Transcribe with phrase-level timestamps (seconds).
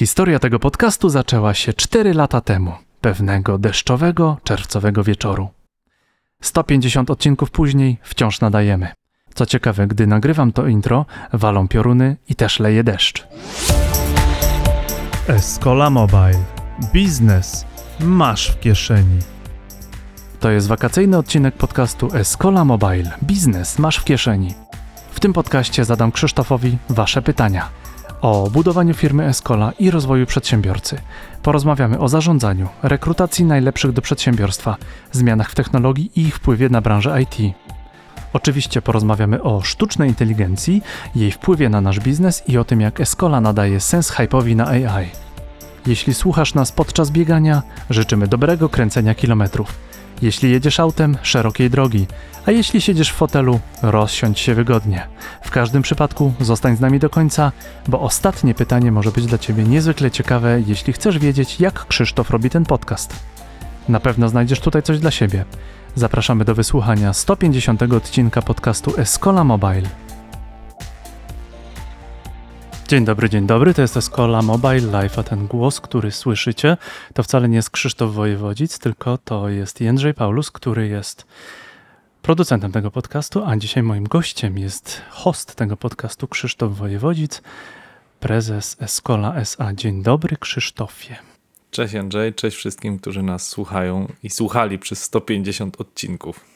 [0.00, 5.48] Historia tego podcastu zaczęła się 4 lata temu, pewnego deszczowego, czerwcowego wieczoru.
[6.42, 8.88] 150 odcinków później wciąż nadajemy.
[9.34, 13.26] Co ciekawe, gdy nagrywam to intro, walą pioruny i też leje deszcz.
[15.28, 16.44] Escola Mobile.
[16.92, 17.66] Biznes
[18.00, 19.18] masz w kieszeni.
[20.40, 23.10] To jest wakacyjny odcinek podcastu Escola Mobile.
[23.22, 24.54] Biznes masz w kieszeni.
[25.12, 27.80] W tym podcaście zadam Krzysztofowi Wasze pytania
[28.20, 30.98] o budowaniu firmy Escola i rozwoju przedsiębiorcy.
[31.42, 34.76] Porozmawiamy o zarządzaniu, rekrutacji najlepszych do przedsiębiorstwa,
[35.12, 37.54] zmianach w technologii i ich wpływie na branżę IT.
[38.32, 40.82] Oczywiście porozmawiamy o sztucznej inteligencji,
[41.14, 45.08] jej wpływie na nasz biznes i o tym, jak Escola nadaje sens hype'owi na AI.
[45.86, 49.89] Jeśli słuchasz nas podczas biegania, życzymy dobrego kręcenia kilometrów.
[50.22, 52.06] Jeśli jedziesz autem, szerokiej drogi,
[52.46, 55.06] a jeśli siedzisz w fotelu, rozsiądź się wygodnie.
[55.42, 57.52] W każdym przypadku zostań z nami do końca,
[57.88, 62.50] bo ostatnie pytanie może być dla Ciebie niezwykle ciekawe, jeśli chcesz wiedzieć, jak Krzysztof robi
[62.50, 63.16] ten podcast.
[63.88, 65.44] Na pewno znajdziesz tutaj coś dla siebie.
[65.94, 70.09] Zapraszamy do wysłuchania 150 odcinka podcastu Escola Mobile.
[72.90, 76.76] Dzień dobry, dzień dobry, to jest Escola Mobile Live, a ten głos, który słyszycie,
[77.14, 81.26] to wcale nie jest Krzysztof Wojewodzic, tylko to jest Jędrzej Paulus, który jest
[82.22, 87.42] producentem tego podcastu, a dzisiaj moim gościem jest host tego podcastu Krzysztof Wojewodzic,
[88.20, 89.72] prezes Escola SA.
[89.74, 91.16] Dzień dobry Krzysztofie.
[91.70, 96.49] Cześć Andrzej, cześć wszystkim, którzy nas słuchają i słuchali przez 150 odcinków.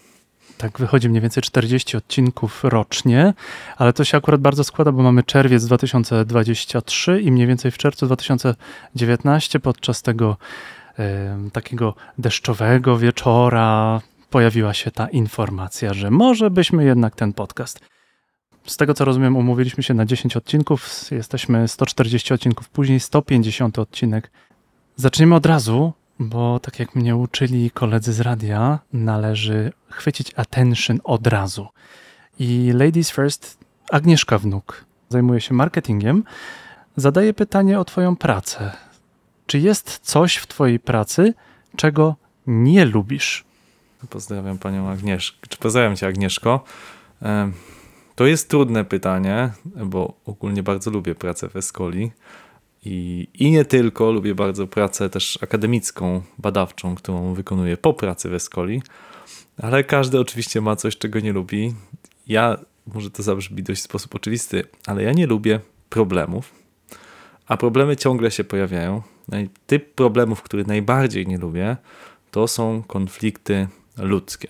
[0.58, 3.34] Tak, wychodzi mniej więcej 40 odcinków rocznie,
[3.76, 8.06] ale to się akurat bardzo składa, bo mamy czerwiec 2023 i mniej więcej w czerwcu
[8.06, 10.36] 2019 podczas tego
[10.98, 17.80] e, takiego deszczowego wieczora pojawiła się ta informacja, że może byśmy jednak ten podcast.
[18.66, 24.30] Z tego co rozumiem, umówiliśmy się na 10 odcinków, jesteśmy 140 odcinków później, 150 odcinek.
[24.96, 31.26] Zaczniemy od razu bo tak jak mnie uczyli koledzy z radia, należy chwycić attention od
[31.26, 31.66] razu.
[32.38, 33.58] I Ladies First,
[33.90, 36.24] Agnieszka Wnuk, zajmuje się marketingiem,
[36.96, 38.72] zadaje pytanie o Twoją pracę.
[39.46, 41.34] Czy jest coś w Twojej pracy,
[41.76, 42.16] czego
[42.46, 43.44] nie lubisz?
[44.10, 45.46] Pozdrawiam Panią Agnieszkę.
[45.48, 46.64] Czy pozdrawiam Cię, Agnieszko?
[48.14, 52.12] To jest trudne pytanie, bo ogólnie bardzo lubię pracę w Escoli.
[52.84, 58.34] I, I nie tylko, lubię bardzo pracę też akademicką, badawczą, którą wykonuję po pracy w
[58.34, 58.82] Escoli,
[59.62, 61.74] ale każdy oczywiście ma coś, czego nie lubi.
[62.26, 66.54] Ja, może to zabrzmi dość w sposób oczywisty, ale ja nie lubię problemów,
[67.46, 69.02] a problemy ciągle się pojawiają.
[69.28, 71.76] No typ problemów, który najbardziej nie lubię,
[72.30, 74.48] to są konflikty ludzkie.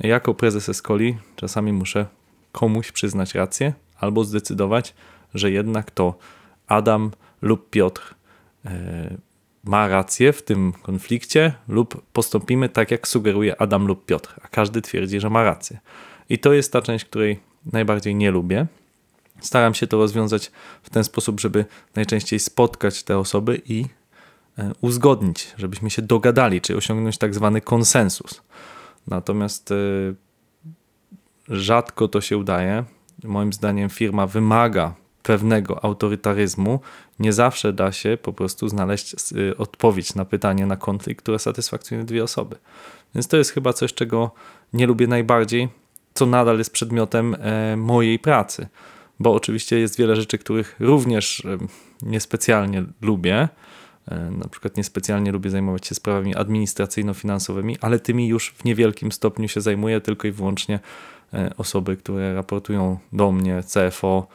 [0.00, 2.06] Jako prezes Escoli czasami muszę
[2.52, 4.94] komuś przyznać rację albo zdecydować,
[5.34, 6.14] że jednak to
[6.66, 7.10] Adam
[7.42, 8.14] lub Piotr
[8.64, 9.16] e,
[9.64, 14.82] ma rację w tym konflikcie, lub postąpimy tak, jak sugeruje Adam lub Piotr, a każdy
[14.82, 15.80] twierdzi, że ma rację.
[16.28, 17.40] I to jest ta część, której
[17.72, 18.66] najbardziej nie lubię.
[19.40, 20.50] Staram się to rozwiązać
[20.82, 21.64] w ten sposób, żeby
[21.94, 23.84] najczęściej spotkać te osoby i
[24.58, 28.42] e, uzgodnić, żebyśmy się dogadali, czy osiągnąć tak zwany konsensus.
[29.06, 29.74] Natomiast e,
[31.48, 32.84] rzadko to się udaje.
[33.24, 36.80] Moim zdaniem firma wymaga pewnego autorytaryzmu,
[37.18, 42.06] nie zawsze da się po prostu znaleźć y, odpowiedź na pytanie, na konflikt, które satysfakcjonuje
[42.06, 42.56] dwie osoby.
[43.14, 44.30] Więc to jest chyba coś, czego
[44.72, 45.68] nie lubię najbardziej,
[46.14, 48.66] co nadal jest przedmiotem e, mojej pracy.
[49.20, 51.58] Bo oczywiście jest wiele rzeczy, których również e,
[52.02, 53.48] niespecjalnie lubię.
[54.08, 59.48] E, na przykład niespecjalnie lubię zajmować się sprawami administracyjno-finansowymi, ale tymi już w niewielkim stopniu
[59.48, 60.80] się zajmuję tylko i wyłącznie
[61.56, 64.26] osoby, które raportują do mnie, CFO,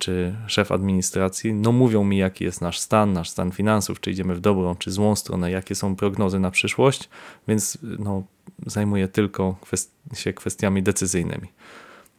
[0.00, 4.34] czy szef administracji, no mówią mi, jaki jest nasz stan, nasz stan finansów, czy idziemy
[4.34, 7.08] w dobrą, czy złą stronę, jakie są prognozy na przyszłość,
[7.48, 8.22] więc no,
[8.66, 11.48] zajmuję tylko kwest się kwestiami decyzyjnymi.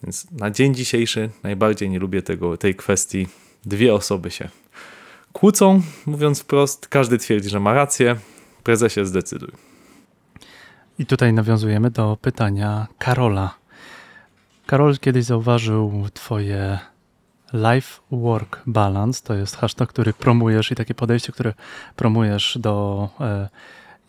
[0.03, 3.28] Więc na dzień dzisiejszy najbardziej nie lubię tego, tej kwestii.
[3.66, 4.50] Dwie osoby się
[5.34, 8.16] kłócą, mówiąc wprost, każdy twierdzi, że ma rację,
[8.64, 9.52] prezesie zdecyduj.
[11.00, 13.55] I tutaj nawiązujemy do pytania Karola.
[14.66, 16.79] Karol kiedyś zauważył Twoje
[17.53, 21.53] Life-Work Balance to jest hashtag, który promujesz i takie podejście, które
[21.96, 23.50] promujesz do e,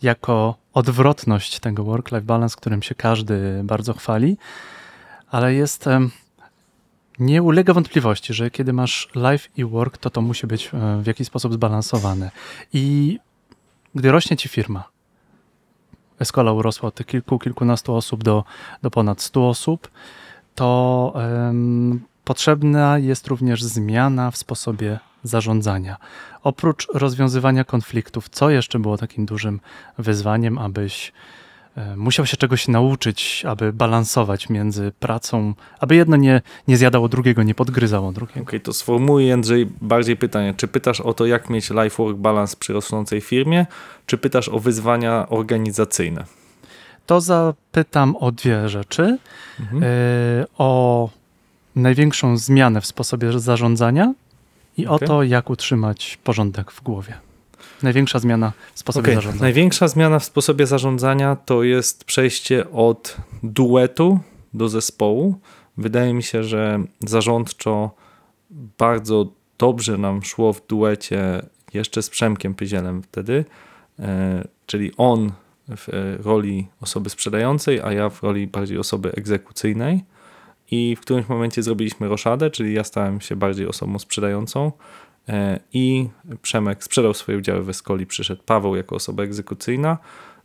[0.01, 4.37] jako odwrotność tego work-life balance, którym się każdy bardzo chwali,
[5.31, 5.99] ale jest e,
[7.19, 11.07] nie ulega wątpliwości, że kiedy masz life i work, to to musi być e, w
[11.07, 12.31] jakiś sposób zbalansowane.
[12.73, 13.19] I
[13.95, 14.93] gdy rośnie ci firma,
[16.19, 18.43] Escola urosła od kilku, kilkunastu osób do,
[18.81, 19.91] do ponad 100 osób,
[20.55, 21.13] to
[22.23, 25.97] potrzebna jest również zmiana w sposobie zarządzania.
[26.43, 29.59] Oprócz rozwiązywania konfliktów, co jeszcze było takim dużym
[29.97, 31.11] wyzwaniem, abyś
[31.75, 37.43] e, musiał się czegoś nauczyć, aby balansować między pracą, aby jedno nie, nie zjadało drugiego,
[37.43, 38.41] nie podgryzało drugiego.
[38.41, 40.53] Okej, to sformułuj Jędrzej bardziej pytanie.
[40.57, 43.65] Czy pytasz o to, jak mieć life-work balance przy rosnącej firmie,
[44.05, 46.25] czy pytasz o wyzwania organizacyjne?
[47.05, 49.17] To zapytam o dwie rzeczy.
[49.59, 49.83] Mhm.
[49.83, 49.87] E,
[50.57, 51.09] o
[51.75, 54.13] największą zmianę w sposobie zarządzania
[54.77, 55.07] i o Okej.
[55.07, 57.13] to, jak utrzymać porządek w głowie.
[57.83, 59.41] Największa zmiana w sposobie Okej, zarządzania.
[59.41, 64.19] Największa zmiana w sposobie zarządzania to jest przejście od duetu
[64.53, 65.39] do zespołu.
[65.77, 67.91] Wydaje mi się, że zarządczo
[68.77, 69.27] bardzo
[69.57, 71.41] dobrze nam szło w duecie
[71.73, 73.45] jeszcze z Przemkiem Pyzielem wtedy,
[73.99, 75.31] e, czyli on
[75.67, 75.87] w
[76.23, 80.03] roli osoby sprzedającej, a ja w roli bardziej osoby egzekucyjnej.
[80.73, 84.71] I w którymś momencie zrobiliśmy roszadę, czyli ja stałem się bardziej osobą sprzedającą
[85.29, 86.09] e, i
[86.41, 89.97] Przemek sprzedał swoje udziały w Escoli, przyszedł Paweł jako osoba egzekucyjna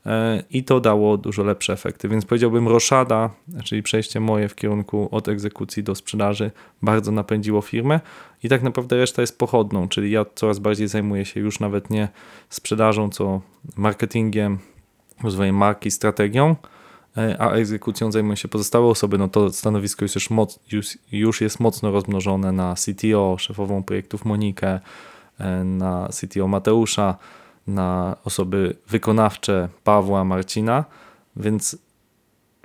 [0.07, 2.09] e, i to dało dużo lepsze efekty.
[2.09, 3.31] Więc powiedziałbym roszada,
[3.65, 6.51] czyli przejście moje w kierunku od egzekucji do sprzedaży
[6.83, 8.01] bardzo napędziło firmę
[8.43, 12.09] i tak naprawdę reszta jest pochodną, czyli ja coraz bardziej zajmuję się już nawet nie
[12.49, 13.41] sprzedażą, co
[13.77, 14.59] marketingiem,
[15.23, 16.57] rozwojem marki, strategią,
[17.39, 21.61] a egzekucją zajmują się pozostałe osoby, no to stanowisko jest już, moc, już, już jest
[21.61, 24.81] mocno rozmnożone na CTO, szefową projektów Monikę,
[25.39, 27.17] e, na CTO Mateusza,
[27.67, 30.85] na osoby wykonawcze Pawła, Marcina,
[31.37, 31.79] więc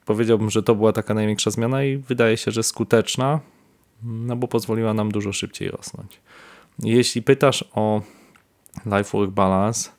[0.06, 3.40] powiedziałbym, że to była taka największa zmiana i wydaje się, że skuteczna,
[4.04, 6.20] no bo pozwoliła nam dużo szybciej rosnąć.
[6.80, 8.02] Jeśli pytasz o
[8.86, 9.90] life-work balance,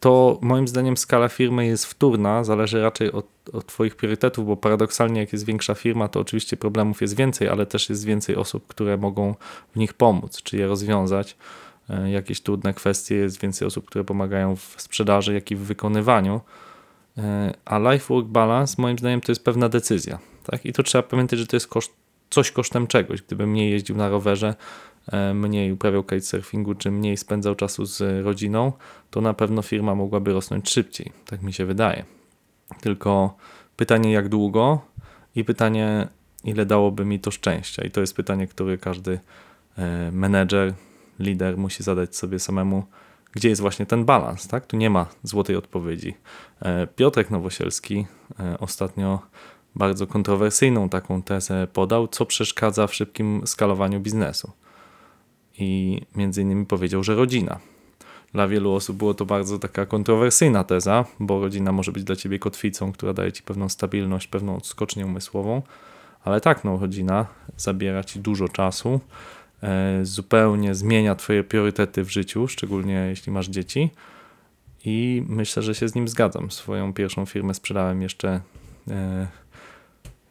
[0.00, 5.20] to moim zdaniem skala firmy jest wtórna, zależy raczej od, od Twoich priorytetów, bo paradoksalnie,
[5.20, 8.96] jak jest większa firma, to oczywiście problemów jest więcej, ale też jest więcej osób, które
[8.96, 9.34] mogą
[9.74, 11.36] w nich pomóc, czy je rozwiązać.
[11.90, 16.40] E, Jakieś trudne kwestie, jest więcej osób, które pomagają w sprzedaży, jak i w wykonywaniu.
[17.18, 20.18] E, A life work balance, moim zdaniem, to jest pewna decyzja.
[20.44, 20.66] Tak?
[20.66, 21.92] I to trzeba pamiętać, że to jest koszt,
[22.30, 23.22] coś kosztem czegoś.
[23.22, 24.54] Gdybym mniej jeździł na rowerze,
[25.34, 28.72] mniej uprawiał kitesurfingu, czy mniej spędzał czasu z rodziną,
[29.10, 31.12] to na pewno firma mogłaby rosnąć szybciej.
[31.26, 32.04] Tak mi się wydaje.
[32.80, 33.36] Tylko
[33.76, 34.80] pytanie, jak długo
[35.36, 36.08] i pytanie,
[36.44, 37.84] ile dałoby mi to szczęścia.
[37.84, 39.20] I to jest pytanie, które każdy
[39.78, 40.74] e, menedżer,
[41.18, 42.84] lider musi zadać sobie samemu,
[43.32, 44.48] gdzie jest właśnie ten balans.
[44.48, 44.66] Tak?
[44.66, 46.14] Tu nie ma złotej odpowiedzi.
[46.60, 48.06] E, Piotrek Nowosielski
[48.40, 49.20] e, ostatnio
[49.74, 54.52] bardzo kontrowersyjną taką tezę podał, co przeszkadza w szybkim skalowaniu biznesu.
[55.58, 57.58] I między innymi powiedział, że rodzina.
[58.32, 62.38] Dla wielu osób było to bardzo taka kontrowersyjna teza, bo rodzina może być dla ciebie
[62.38, 65.62] kotwicą, która daje ci pewną stabilność, pewną odskocznię umysłową,
[66.24, 67.26] ale tak, no, rodzina
[67.56, 69.00] zabiera ci dużo czasu,
[69.62, 73.90] e, zupełnie zmienia twoje priorytety w życiu, szczególnie jeśli masz dzieci.
[74.84, 76.50] I myślę, że się z nim zgadzam.
[76.50, 78.40] Swoją pierwszą firmę sprzedałem jeszcze.
[78.90, 79.26] E,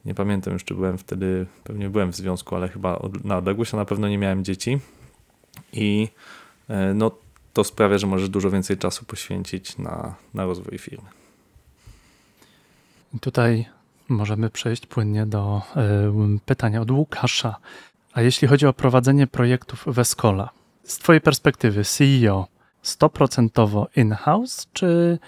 [0.06, 3.74] nie pamiętam już, czy byłem wtedy, pewnie byłem w związku, ale chyba od, na odległość,
[3.74, 4.80] a na pewno nie miałem dzieci.
[5.74, 6.08] I
[6.70, 7.12] e, no,
[7.54, 11.10] to sprawia, że możesz dużo więcej czasu poświęcić na, na rozwój firmy.
[13.22, 13.66] Tutaj
[14.10, 15.62] możemy przejść płynnie do
[16.38, 17.56] y, pytania od Łukasza.
[18.14, 20.50] A jeśli chodzi o prowadzenie projektów w Escola,
[20.84, 22.48] z Twojej perspektywy CEO,
[22.84, 25.20] 100% in-house, czy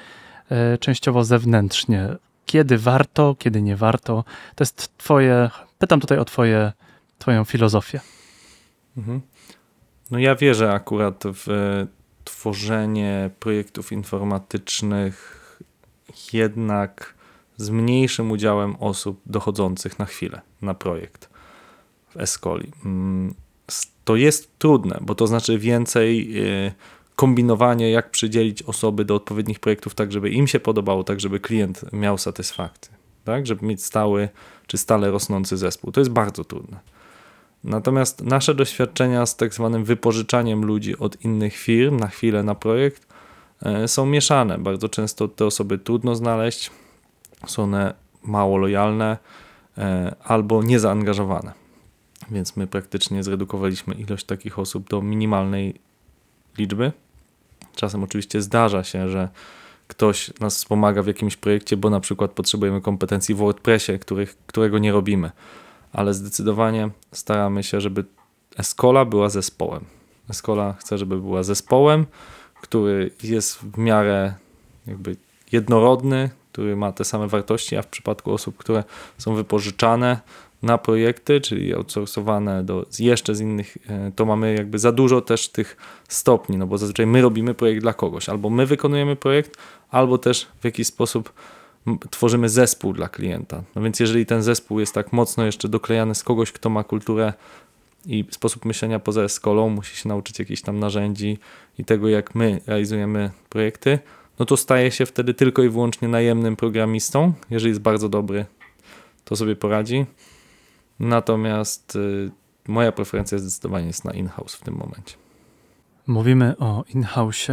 [0.51, 2.15] y, częściowo zewnętrznie?
[2.46, 4.24] Kiedy warto, kiedy nie warto?
[4.55, 6.74] To jest Twoje, pytam tutaj o twoje,
[7.19, 8.00] Twoją filozofię.
[8.98, 9.22] Mhm.
[10.11, 11.47] No ja wierzę akurat w
[12.23, 15.37] tworzenie projektów informatycznych
[16.33, 17.13] jednak
[17.57, 21.29] z mniejszym udziałem osób dochodzących na chwilę na projekt
[22.09, 22.71] w Escoli.
[22.85, 23.33] Mm,
[24.03, 26.71] To jest trudne, bo to znaczy więcej e,
[27.15, 31.93] kombinowanie, jak przydzielić osoby do odpowiednich projektów, tak żeby im się podobało, tak żeby klient
[31.93, 34.29] miał satysfakcję, tak, żeby mieć stały
[34.67, 35.91] czy stale rosnący zespół.
[35.91, 36.79] To jest bardzo trudne.
[37.63, 43.07] Natomiast nasze doświadczenia z tak zwanym wypożyczaniem ludzi od innych firm na chwilę na projekt
[43.61, 44.57] e, są mieszane.
[44.57, 46.71] Bardzo często te osoby trudno znaleźć,
[47.47, 49.17] są one mało lojalne
[49.77, 51.53] e, albo niezaangażowane.
[52.31, 55.79] Więc my praktycznie zredukowaliśmy ilość takich osób do minimalnej
[56.57, 56.91] liczby.
[57.75, 59.29] Czasem oczywiście zdarza się, że
[59.87, 64.77] ktoś nas wspomaga w jakimś projekcie, bo na przykład potrzebujemy kompetencji w WordPressie, których, którego
[64.77, 65.31] nie robimy
[65.98, 68.06] ale zdecydowanie staramy się, żeby
[68.58, 69.86] Escola była zespołem.
[70.30, 72.06] Escola chce, żeby była zespołem,
[72.62, 74.34] który jest w miarę
[74.88, 75.16] jakby
[75.51, 78.84] jednorodny, który ma te same wartości, a w przypadku osób, które
[79.18, 80.20] są wypożyczane,
[80.62, 85.50] na projekty, czyli outsourcowane do, jeszcze z innych, e, to mamy jakby za dużo też
[85.50, 85.77] tych
[86.08, 89.58] stopni, no bo zazwyczaj my robimy projekt dla kogoś, albo my wykonujemy projekt,
[89.92, 91.34] albo też w jakiś sposób
[92.10, 93.63] tworzymy zespół dla klienta.
[93.75, 97.34] No więc jeżeli ten zespół jest tak mocno jeszcze doklejany z kogoś, kto ma kulturę
[98.06, 101.38] i sposób myślenia poza eskolą, musi się nauczyć jakichś tam narzędzi
[101.79, 104.00] i tego, jak my realizujemy projekty,
[104.39, 107.34] no to staje się wtedy tylko i wyłącznie najemnym programistą.
[107.50, 108.46] Jeżeli jest bardzo dobry,
[109.25, 110.06] to sobie poradzi.
[111.00, 112.32] Natomiast y,
[112.67, 115.15] moja preferencja zdecydowanie jest na in-house w tym momencie.
[116.08, 117.48] Mówimy o in-house,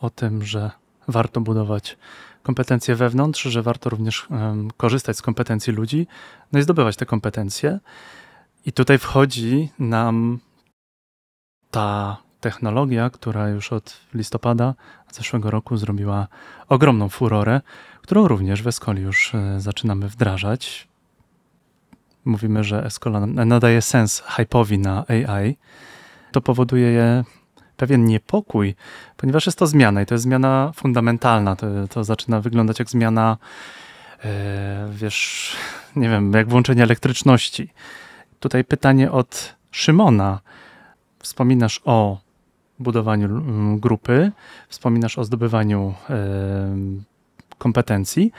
[0.00, 0.70] o tym, że
[1.08, 1.96] warto budować
[2.44, 4.28] kompetencje wewnątrz, że warto również
[4.76, 6.06] korzystać z kompetencji ludzi,
[6.52, 7.78] no i zdobywać te kompetencje.
[8.66, 10.38] I tutaj wchodzi nam
[11.70, 14.74] ta technologia, która już od listopada
[15.12, 16.28] zeszłego roku zrobiła
[16.68, 17.60] ogromną furorę,
[18.02, 20.88] którą również w Escoli już e, zaczynamy wdrażać.
[22.24, 25.56] Mówimy, że Escola nadaje sens hype'owi na AI.
[26.32, 27.24] To powoduje
[27.76, 28.74] pewien niepokój,
[29.16, 31.56] ponieważ jest to zmiana i to jest zmiana fundamentalna.
[31.56, 33.36] To, to zaczyna wyglądać jak zmiana,
[34.24, 35.52] e, wiesz,
[35.96, 37.68] nie wiem, jak włączenie elektryczności.
[38.40, 40.40] Tutaj pytanie od Szymona.
[41.18, 42.18] Wspominasz o
[42.78, 43.28] budowaniu
[43.78, 44.32] grupy,
[44.68, 46.16] wspominasz o zdobywaniu e,
[47.58, 48.32] kompetencji.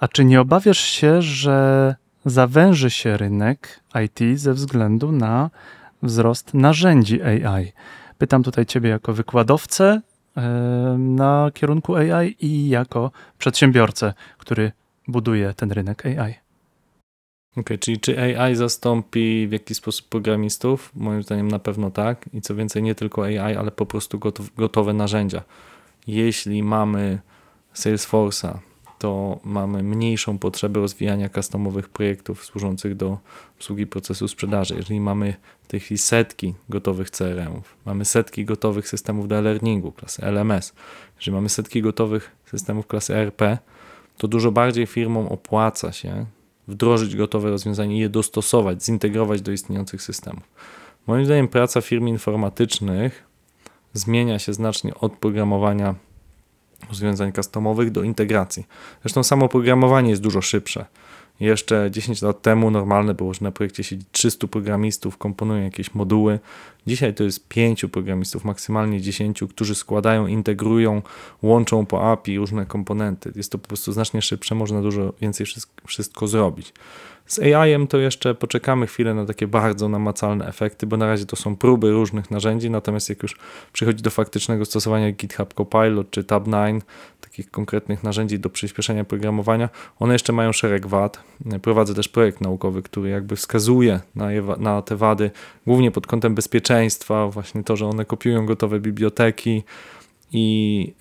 [0.00, 5.50] A czy nie obawiasz się, że zawęży się rynek IT ze względu na
[6.02, 7.72] wzrost narzędzi AI?
[8.18, 10.00] Pytam tutaj Ciebie jako wykładowcę
[10.36, 10.42] e,
[10.98, 14.72] na kierunku AI i jako przedsiębiorcę, który
[15.08, 16.34] buduje ten rynek AI.
[17.56, 20.92] Okay, czyli czy AI zastąpi w jakiś sposób programistów?
[20.94, 22.30] Moim zdaniem na pewno tak.
[22.32, 24.20] I co więcej, nie tylko AI, ale po prostu
[24.56, 25.42] gotowe narzędzia.
[26.06, 27.18] Jeśli mamy
[27.74, 28.58] Salesforce'a,
[29.06, 33.18] to mamy mniejszą potrzebę rozwijania customowych projektów służących do
[33.56, 34.74] obsługi procesu sprzedaży.
[34.76, 40.22] Jeżeli mamy w tej chwili setki gotowych CRM-ów, mamy setki gotowych systemów do e-learningu klasy
[40.22, 40.72] LMS,
[41.16, 43.58] jeżeli mamy setki gotowych systemów klasy ERP,
[44.18, 46.26] to dużo bardziej firmom opłaca się
[46.68, 50.42] wdrożyć gotowe rozwiązanie i je dostosować, zintegrować do istniejących systemów.
[51.06, 53.24] Moim zdaniem praca firm informatycznych
[53.92, 55.94] zmienia się znacznie od programowania
[56.88, 58.66] rozwiązań customowych do integracji.
[59.02, 60.86] Zresztą samo programowanie jest dużo szybsze.
[61.40, 66.38] Jeszcze 10 lat temu normalne było, że na projekcie siedzi 300 programistów, komponują jakieś moduły.
[66.86, 71.02] Dzisiaj to jest 5 programistów, maksymalnie 10, którzy składają, integrują,
[71.42, 73.32] łączą po API różne komponenty.
[73.36, 75.46] Jest to po prostu znacznie szybsze, można dużo więcej
[75.86, 76.72] wszystko zrobić.
[77.26, 81.36] Z AI-em to jeszcze poczekamy chwilę na takie bardzo namacalne efekty, bo na razie to
[81.36, 83.36] są próby różnych narzędzi, natomiast jak już
[83.72, 86.80] przychodzi do faktycznego stosowania GitHub Copilot czy Tab9,
[87.20, 89.68] takich konkretnych narzędzi do przyspieszenia programowania,
[89.98, 91.20] one jeszcze mają szereg wad.
[91.62, 95.30] Prowadzę też projekt naukowy, który jakby wskazuje na, je, na te wady,
[95.66, 99.62] głównie pod kątem bezpieczeństwa, właśnie to, że one kopiują gotowe biblioteki
[100.32, 100.94] i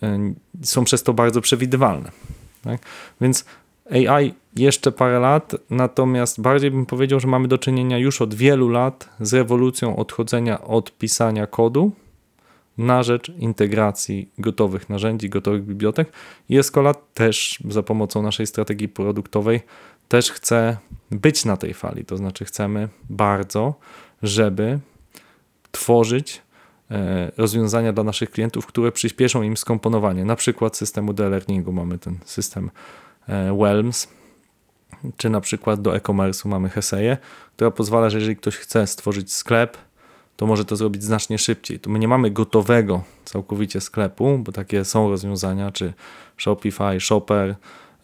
[0.62, 2.12] y, są przez to bardzo przewidywalne.
[2.64, 2.82] Tak?
[3.22, 3.46] Więc
[3.92, 8.70] AI jeszcze parę lat, natomiast bardziej bym powiedział, że mamy do czynienia już od wielu
[8.70, 11.92] lat z rewolucją odchodzenia od pisania kodu
[12.78, 16.12] na rzecz integracji gotowych narzędzi, gotowych bibliotek.
[16.50, 19.62] I Escola też za pomocą naszej strategii produktowej
[20.08, 20.78] też chce
[21.12, 23.74] być na tej fali, to znaczy chcemy bardzo,
[24.24, 24.80] żeby
[25.72, 26.42] tworzyć
[26.92, 32.18] e, rozwiązania dla naszych klientów, które przyspieszą im skomponowanie, na przykład systemu de-learningu mamy ten
[32.26, 32.72] system
[33.28, 34.08] e, Welms,
[35.18, 37.18] czy na przykład do e-commerce'u mamy Heseję,
[37.56, 39.78] która pozwala, że jeżeli ktoś chce stworzyć sklep,
[40.36, 41.80] to może to zrobić znacznie szybciej.
[41.80, 45.94] Tu my nie mamy gotowego całkowicie sklepu, bo takie są rozwiązania, czy
[46.38, 47.56] Shopify, Shopper,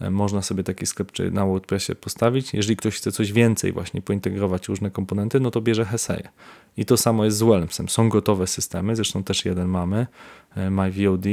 [0.02, 2.54] e, można sobie taki sklep czy na WordPressie postawić.
[2.54, 6.30] Jeżeli ktoś chce coś więcej, właśnie pointegrować różne komponenty, no to bierze Heseję.
[6.78, 7.90] I to samo jest z Wellmsem.
[7.90, 10.08] Są gotowe systemy, zresztą też jeden mamy,
[10.56, 11.26] e, MyVOD,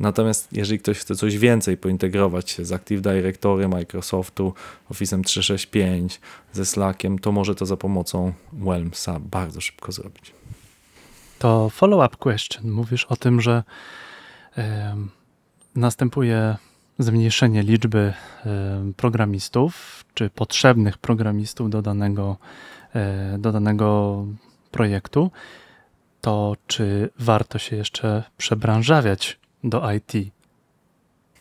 [0.00, 4.54] Natomiast jeżeli ktoś chce coś więcej pointegrować się z Active Directory Microsoftu,
[4.90, 6.20] Office 365,
[6.52, 10.32] ze Slackiem, to może to za pomocą Whelmsa bardzo szybko zrobić.
[11.38, 12.70] To follow-up question.
[12.70, 13.62] Mówisz o tym, że
[14.58, 14.62] y,
[15.74, 16.56] następuje
[16.98, 18.12] zmniejszenie liczby
[18.90, 22.36] y, programistów, czy potrzebnych programistów do danego,
[23.34, 24.24] y, do danego
[24.70, 25.30] projektu.
[26.20, 30.32] To czy warto się jeszcze przebranżawiać do IT.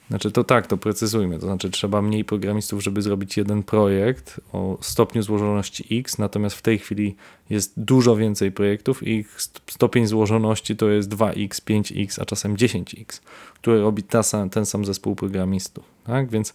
[0.10, 1.40] Znaczy to tak, to precyzujmy.
[1.40, 6.62] To znaczy trzeba mniej programistów, żeby zrobić jeden projekt o stopniu złożoności X, natomiast w
[6.62, 7.16] tej chwili
[7.50, 13.22] jest dużo więcej projektów i ich stopień złożoności to jest 2X, 5X, a czasem 10X,
[13.54, 15.86] który robi ta sam, ten sam zespół programistów.
[16.04, 16.30] Tak?
[16.30, 16.54] Więc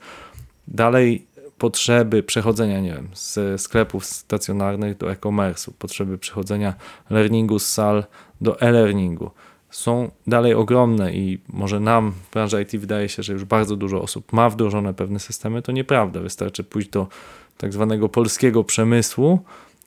[0.69, 1.27] dalej
[1.59, 6.75] potrzeby przechodzenia, nie wiem, z sklepów stacjonarnych do e-commerce'u, potrzeby przechodzenia
[7.11, 8.05] learningu z sal
[8.41, 9.31] do e-learningu
[9.73, 14.03] są dalej ogromne i może nam w branży IT wydaje się, że już bardzo dużo
[14.03, 16.21] osób ma wdrożone pewne systemy, to nieprawda.
[16.21, 17.07] Wystarczy pójść do
[17.59, 19.39] tak zwanego polskiego przemysłu,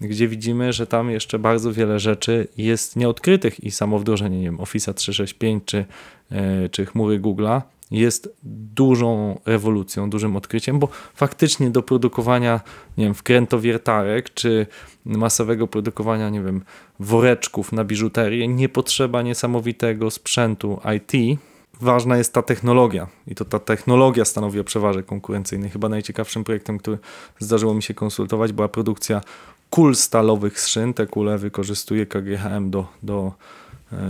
[0.02, 4.60] gdzie widzimy, że tam jeszcze bardzo wiele rzeczy jest nieodkrytych i samo wdrożenie, nie wiem,
[4.60, 5.86] Office 365 czy,
[6.32, 7.62] yy, czy chmury Google'a
[7.92, 12.62] jest dużą rewolucją, dużym odkryciem, bo faktycznie do produkowania,
[12.98, 14.68] nie wiem, wkrętowiertarek czy
[15.06, 16.64] masowego produkowania, nie wiem,
[17.00, 21.40] woreczków na biżuterię nie potrzeba niesamowitego sprzętu IT.
[21.82, 25.70] Ważna jest ta technologia i to ta technologia stanowi o przewadze konkurencyjnej.
[25.70, 26.98] Chyba najciekawszym projektem, który
[27.40, 29.22] zdarzyło mi się konsultować, była produkcja
[29.70, 30.94] kul stalowych z szyn.
[30.94, 33.34] Te kule wykorzystuje KGHM do, do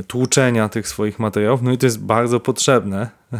[0.07, 1.61] tłuczenia tych swoich materiałów.
[1.61, 3.09] No i to jest bardzo potrzebne,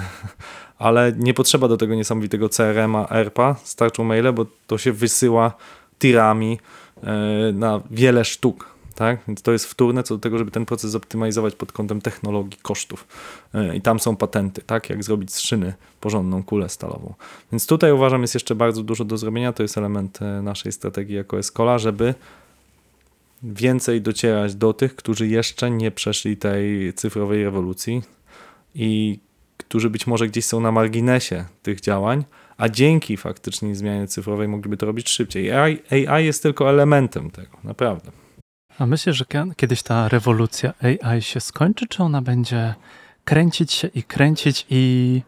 [0.77, 5.53] ale nie potrzeba do tego niesamowitego CRM-a, ERP-a, starczą maile, bo to się wysyła
[5.99, 6.59] tirami
[7.03, 7.11] e,
[7.53, 8.75] na wiele sztuk.
[8.95, 9.19] Tak?
[9.27, 13.07] Więc to jest wtórne co do tego, żeby ten proces zoptymalizować pod kątem technologii, kosztów.
[13.53, 14.89] E, I tam są patenty, tak?
[14.89, 17.13] jak zrobić z szyny porządną kulę stalową.
[17.51, 19.53] Więc tutaj uważam, jest jeszcze bardzo dużo do zrobienia.
[19.53, 22.13] To jest element naszej strategii jako Escola, żeby
[23.53, 28.01] więcej docierać do tych, którzy jeszcze nie przeszli tej cyfrowej rewolucji
[28.75, 29.19] i
[29.57, 32.25] którzy być może gdzieś są na marginesie tych działań,
[32.57, 35.51] a dzięki faktycznie zmianie cyfrowej mogliby to robić szybciej.
[35.51, 38.11] AI, AI jest tylko elementem tego, naprawdę.
[38.79, 39.25] A myślisz, że
[39.55, 42.75] kiedyś ta rewolucja AI się skończy, czy ona będzie
[43.25, 45.21] kręcić się i kręcić i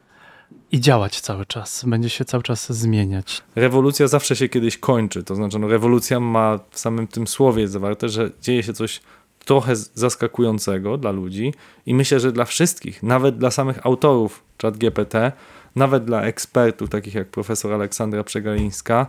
[0.71, 3.41] i działać cały czas, będzie się cały czas zmieniać.
[3.55, 8.09] Rewolucja zawsze się kiedyś kończy, to znaczy no, rewolucja ma w samym tym słowie zawarte,
[8.09, 9.01] że dzieje się coś
[9.45, 11.53] trochę zaskakującego dla ludzi
[11.85, 15.31] i myślę, że dla wszystkich, nawet dla samych autorów ChatGPT,
[15.75, 19.07] nawet dla ekspertów takich jak profesor Aleksandra Przegalińska,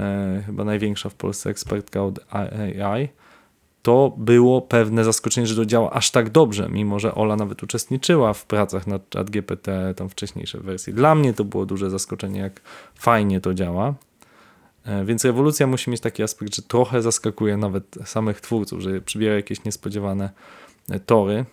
[0.00, 3.08] e, chyba największa w Polsce ekspertka od AI,
[3.84, 8.32] to było pewne zaskoczenie, że to działa aż tak dobrze, mimo że Ola nawet uczestniczyła
[8.32, 10.92] w pracach nad ChatGPT, tam wcześniejsze wersje.
[10.92, 12.60] Dla mnie to było duże zaskoczenie, jak
[12.94, 13.94] fajnie to działa.
[14.84, 19.34] E, więc rewolucja musi mieć taki aspekt, że trochę zaskakuje nawet samych twórców, że przybiera
[19.34, 20.30] jakieś niespodziewane
[20.90, 21.44] e, tory.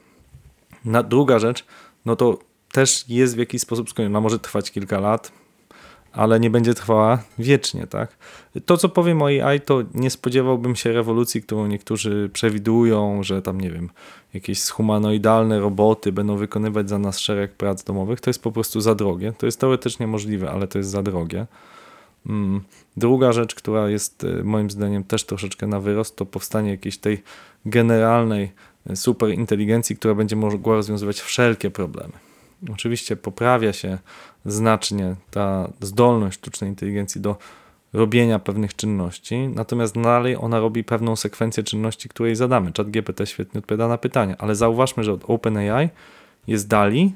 [0.86, 1.66] Na, druga rzecz,
[2.06, 2.40] no to
[2.72, 4.22] też jest w jakiś sposób skończona.
[4.22, 5.32] Może trwać kilka lat,
[6.14, 8.18] ale nie będzie trwała wiecznie, tak?
[8.66, 13.62] To, co powiem o AI, to nie spodziewałbym się rewolucji, którą niektórzy przewidują, że tam,
[13.62, 13.90] nie wiem,
[14.34, 18.22] jakieś humanoidalne roboty będą wykonywać za nas szereg prac domowych.
[18.22, 19.34] To jest po prostu za drogie.
[19.38, 21.46] To jest teoretycznie możliwe, ale to jest za drogie.
[22.26, 22.62] Mm.
[22.98, 27.24] Druga rzecz, która jest y, moim zdaniem też troszeczkę na wyrost, to powstanie jakiejś tej
[27.66, 28.52] generalnej
[28.92, 32.31] y, superinteligencji, która będzie mogła rozwiązywać wszelkie problemy.
[32.74, 33.98] Oczywiście poprawia się
[34.46, 37.38] znacznie ta zdolność sztucznej inteligencji do
[37.94, 42.72] robienia pewnych czynności, natomiast dalej ona robi pewną sekwencję czynności, której zadamy.
[42.78, 45.90] Chat GPT świetnie odpowiada na pytania, ale zauważmy, że od OpenAI
[46.48, 47.14] jest DALI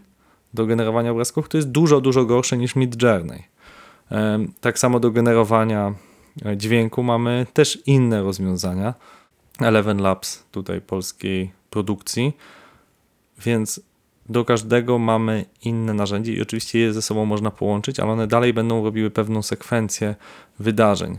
[0.53, 3.43] do generowania obrazków, to jest dużo, dużo gorsze niż Midjourney.
[4.61, 5.93] Tak samo do generowania
[6.45, 8.93] e, dźwięku mamy też inne rozwiązania.
[9.59, 12.33] Eleven Labs tutaj polskiej produkcji,
[13.37, 13.81] więc
[14.29, 18.53] do każdego mamy inne narzędzie i oczywiście je ze sobą można połączyć, ale one dalej
[18.53, 20.15] będą robiły pewną sekwencję
[20.59, 21.17] wydarzeń.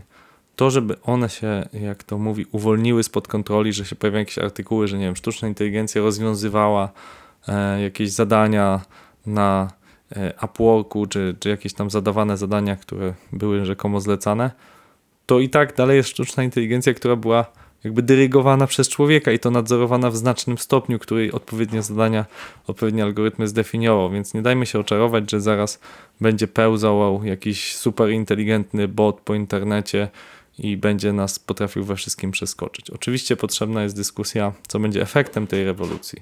[0.55, 4.87] To, żeby one się, jak to mówi, uwolniły spod kontroli, że się pojawiają jakieś artykuły,
[4.87, 6.91] że nie wiem, sztuczna inteligencja rozwiązywała
[7.47, 8.81] e, jakieś zadania
[9.25, 9.71] na
[10.15, 14.51] e, Upworku, czy, czy jakieś tam zadawane zadania, które były rzekomo zlecane,
[15.25, 17.45] to i tak dalej jest sztuczna inteligencja, która była
[17.83, 22.25] jakby dyrygowana przez człowieka i to nadzorowana w znacznym stopniu, który odpowiednie zadania,
[22.67, 25.79] odpowiednie algorytmy zdefiniował, więc nie dajmy się oczarować, że zaraz
[26.21, 30.07] będzie pełzał jakiś super inteligentny bot po internecie
[30.59, 32.89] i będzie nas potrafił we wszystkim przeskoczyć.
[32.89, 36.21] Oczywiście potrzebna jest dyskusja, co będzie efektem tej rewolucji,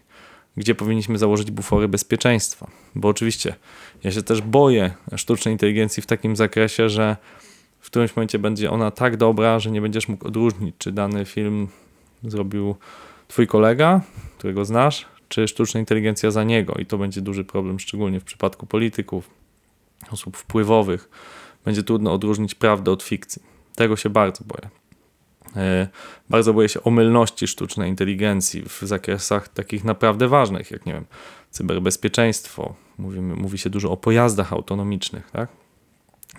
[0.58, 3.56] gdzie powinniśmy założyć bufory bezpieczeństwa, bo oczywiście
[4.04, 7.18] ja się też boję sztucznej inteligencji w takim zakresie, że
[7.86, 11.67] w którymś momencie będzie ona tak dobra, że nie będziesz mógł odróżnić, czy dany film
[12.24, 12.76] zrobił
[13.28, 14.02] twój kolega,
[14.38, 16.74] którego znasz, czy sztuczna inteligencja za niego.
[16.74, 19.30] I to będzie duży problem, szczególnie w przypadku polityków,
[20.12, 21.10] osób wpływowych.
[21.65, 23.41] Będzie trudno odróżnić prawdę od fikcji.
[23.76, 24.69] Tego się bardzo boję.
[25.56, 25.88] E,
[26.30, 31.06] bardzo boję się omylności sztucznej inteligencji w zakresach takich naprawdę ważnych, jak nie wiem,
[31.52, 32.76] cyberbezpieczeństwo.
[32.98, 35.64] Mówimy, mówi się dużo o pojazdach autonomicznych, tak?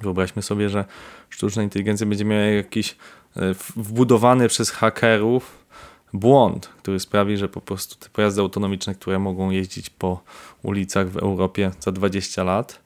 [0.02, 0.84] Wyobraźmy sobie, że
[1.30, 2.96] sztuczna inteligencja będzie miała jakiś
[3.36, 5.66] e, wbudowany przez hakerów
[6.12, 10.22] błąd, który sprawi, że po prostu te pojazdy autonomiczne, które mogą jeździć po
[10.62, 12.80] ulicach w Europie za 20 lat,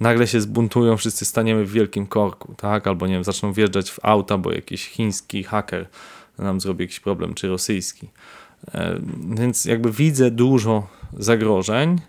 [0.00, 2.86] nagle się zbuntują, wszyscy staniemy w wielkim korku, tak?
[2.86, 5.88] Albo nie wiem, zaczną wjeżdżać w auta, bo jakiś chiński haker
[6.38, 8.08] nam zrobi jakiś problem, czy rosyjski.
[8.74, 9.00] E,
[9.34, 10.86] więc jakby widzę dużo
[11.18, 12.00] zagrożeń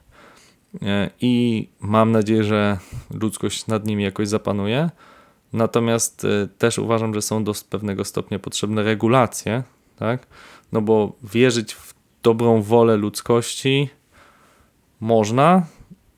[1.22, 2.78] i mam nadzieję, że
[3.14, 4.90] ludzkość nad nimi jakoś zapanuje.
[5.54, 9.64] Natomiast e, też uważam, że są do pewnego stopnia potrzebne regulacje,
[9.96, 10.28] tak?
[10.72, 13.90] No bo wierzyć w dobrą wolę ludzkości
[15.00, 15.66] można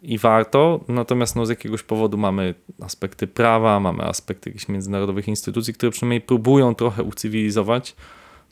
[0.02, 5.74] i warto, natomiast no z jakiegoś powodu mamy aspekty prawa, mamy aspekty jakichś międzynarodowych instytucji,
[5.74, 7.96] które przynajmniej próbują trochę ucywilizować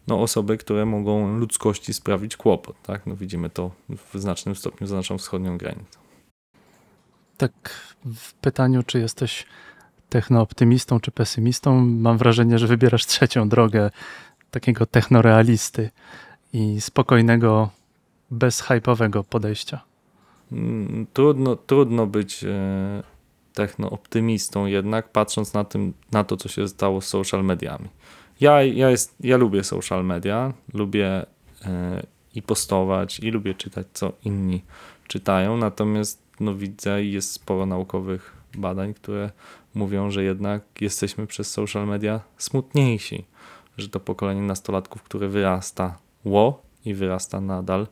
[0.09, 2.81] no, osoby, które mogą ludzkości sprawić kłopot.
[2.83, 3.05] Tak?
[3.05, 5.99] No, widzimy to w znacznym stopniu za naszą wschodnią granicą.
[7.37, 7.51] Tak
[8.05, 9.45] w pytaniu, czy jesteś
[10.09, 13.91] technooptymistą czy pesymistą, mam wrażenie, że wybierasz trzecią drogę
[14.51, 15.89] takiego technorealisty
[16.53, 17.69] i spokojnego,
[18.31, 19.81] bezhypowego podejścia.
[20.51, 23.03] Mm, trudno, trudno być e,
[23.53, 27.89] technooptymistą jednak, patrząc na, tym, na to, co się stało z social mediami.
[28.41, 31.25] Ja, ja, jest, ja lubię social media, lubię
[31.65, 32.03] e,
[32.35, 34.61] i postować, i lubię czytać, co inni
[35.07, 39.31] czytają, natomiast no, widzę jest sporo naukowych badań, które
[39.73, 43.25] mówią, że jednak jesteśmy przez social media smutniejsi,
[43.77, 47.87] że to pokolenie nastolatków, które wyrasta ło i wyrasta nadal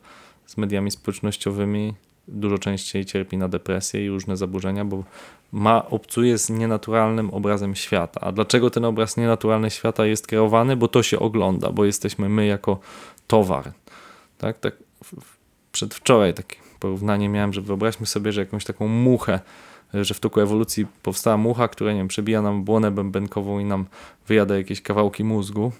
[0.46, 1.94] z mediami społecznościowymi,
[2.28, 5.04] dużo częściej cierpi na depresję i różne zaburzenia, bo
[5.52, 8.20] ma, obcuje z nienaturalnym obrazem świata.
[8.20, 10.76] A dlaczego ten obraz nienaturalny świata jest kierowany?
[10.76, 12.78] Bo to się ogląda, bo jesteśmy my jako
[13.26, 13.72] towar.
[14.38, 14.76] Tak, tak
[15.72, 19.40] przedwczoraj takie porównanie miałem, że wyobraźmy sobie, że jakąś taką muchę,
[19.94, 23.86] że w toku ewolucji powstała mucha, która nie wiem, przebija nam błonę bębenkową i nam
[24.26, 25.72] wyjada jakieś kawałki mózgu,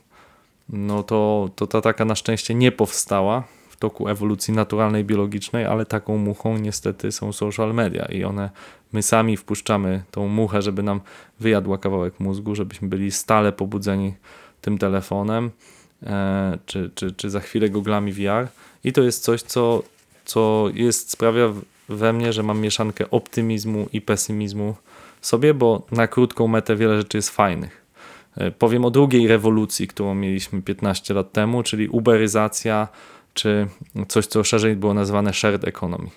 [0.68, 3.44] no to, to ta taka na szczęście nie powstała,
[3.78, 8.50] toku ewolucji naturalnej, biologicznej, ale taką muchą niestety są social media i one,
[8.92, 11.00] my sami wpuszczamy tą muchę, żeby nam
[11.40, 14.14] wyjadła kawałek mózgu, żebyśmy byli stale pobudzeni
[14.60, 15.50] tym telefonem,
[16.02, 18.48] e, czy, czy, czy za chwilę googlami VR
[18.84, 19.82] i to jest coś, co,
[20.24, 21.52] co jest, sprawia
[21.88, 24.74] we mnie, że mam mieszankę optymizmu i pesymizmu
[25.20, 27.84] sobie, bo na krótką metę wiele rzeczy jest fajnych.
[28.36, 32.88] E, powiem o drugiej rewolucji, którą mieliśmy 15 lat temu, czyli uberyzacja,
[33.34, 33.66] czy
[34.08, 36.08] coś, co szerzej było nazwane shared economy.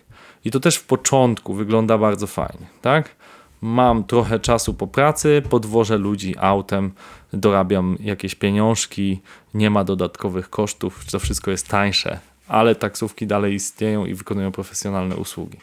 [0.46, 3.16] I to też w początku wygląda bardzo fajnie, tak?
[3.62, 6.92] Mam trochę czasu po pracy, podwożę ludzi autem,
[7.34, 9.22] dorabiam jakieś pieniążki,
[9.54, 15.16] nie ma dodatkowych kosztów, to wszystko jest tańsze, ale taksówki dalej istnieją i wykonują profesjonalne
[15.16, 15.58] usługi.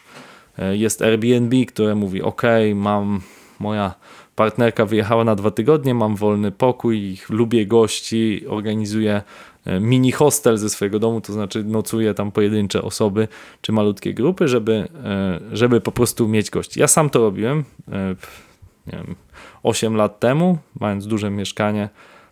[0.57, 2.41] E, jest Airbnb, które mówi: OK,
[2.75, 3.21] mam
[3.59, 3.93] moja
[4.35, 9.21] partnerka wyjechała na dwa tygodnie, mam wolny pokój, lubię gości, organizuję
[9.65, 13.27] mini hostel ze swojego domu, to znaczy nocuje tam pojedyncze osoby
[13.61, 16.79] czy malutkie grupy, żeby, e, żeby po prostu mieć gości.
[16.79, 18.15] Ja sam to robiłem e,
[18.87, 19.15] nie wiem,
[19.63, 21.89] 8 lat temu, mając duże mieszkanie,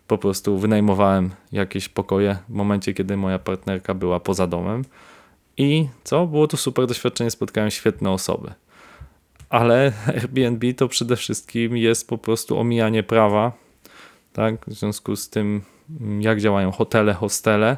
[0.07, 4.85] po prostu wynajmowałem jakieś pokoje w momencie, kiedy moja partnerka była poza domem.
[5.57, 6.27] I co?
[6.27, 8.53] Było to super doświadczenie, spotkałem świetne osoby.
[9.49, 13.51] Ale Airbnb to przede wszystkim jest po prostu omijanie prawa.
[14.33, 14.65] Tak?
[14.67, 15.61] W związku z tym
[16.19, 17.77] jak działają hotele, hostele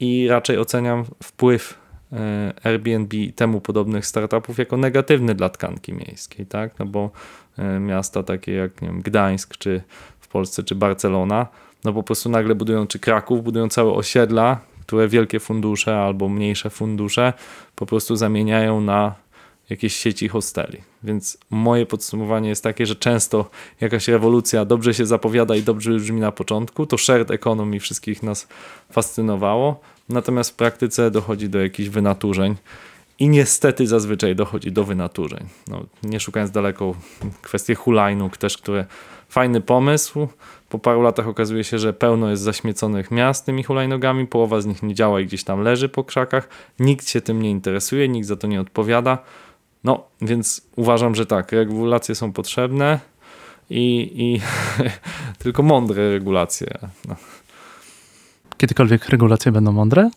[0.00, 1.78] i raczej oceniam wpływ
[2.12, 6.78] e, Airbnb i temu podobnych startupów jako negatywny dla tkanki miejskiej, tak?
[6.78, 7.10] No bo
[7.58, 9.82] e, miasta takie jak nie wiem, Gdańsk, czy
[10.20, 11.46] w Polsce, czy Barcelona,
[11.84, 16.70] no po prostu nagle budują, czy Kraków, budują całe osiedla, które wielkie fundusze albo mniejsze
[16.70, 17.32] fundusze
[17.76, 19.14] po prostu zamieniają na
[19.70, 20.78] jakieś sieci hosteli.
[21.02, 26.20] Więc moje podsumowanie jest takie, że często jakaś rewolucja dobrze się zapowiada i dobrze brzmi
[26.20, 26.86] na początku.
[26.86, 28.48] To shared economy wszystkich nas
[28.90, 32.56] fascynowało, natomiast w praktyce dochodzi do jakichś wynaturzeń.
[33.18, 35.48] I niestety zazwyczaj dochodzi do wynaturzeń.
[35.68, 36.94] No, nie szukając daleko,
[37.42, 38.86] kwestie hulajnóg też, które
[39.28, 40.28] fajny pomysł.
[40.68, 44.82] Po paru latach okazuje się, że pełno jest zaśmieconych miast tymi hulajnogami, połowa z nich
[44.82, 46.48] nie działa i gdzieś tam leży po krzakach.
[46.78, 49.18] Nikt się tym nie interesuje, nikt za to nie odpowiada.
[49.84, 53.00] No, więc uważam, że tak, regulacje są potrzebne
[53.70, 54.40] i, i
[55.42, 56.78] tylko mądre regulacje.
[57.08, 57.16] No.
[58.56, 60.10] Kiedykolwiek regulacje będą mądre?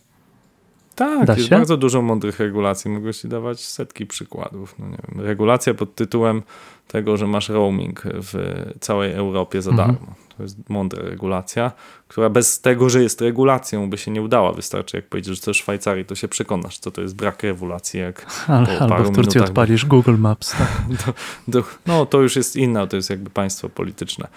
[0.96, 1.56] Tak, da jest się?
[1.56, 2.92] bardzo dużo mądrych regulacji.
[2.92, 4.76] Mogę ci dawać setki przykładów.
[4.80, 6.44] No wiem, regulacja pod tytułem
[6.88, 9.90] tego, że masz roaming w całej Europie za mhm.
[9.90, 10.16] darmo.
[10.38, 11.72] To jest mądra regulacja,
[12.08, 14.54] która bez tego, że jest regulacją, by się nie udała.
[14.54, 18.00] Wystarczy, jak powiedzieć, że to Szwajcarii, to się przekonasz, co to jest brak regulacji.
[18.00, 20.52] Jak Ale, albo w Turcji odpalisz Google Maps.
[20.52, 21.16] Tak?
[21.88, 24.28] no, to już jest inna, to jest jakby państwo polityczne.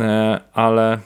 [0.00, 0.98] E, ale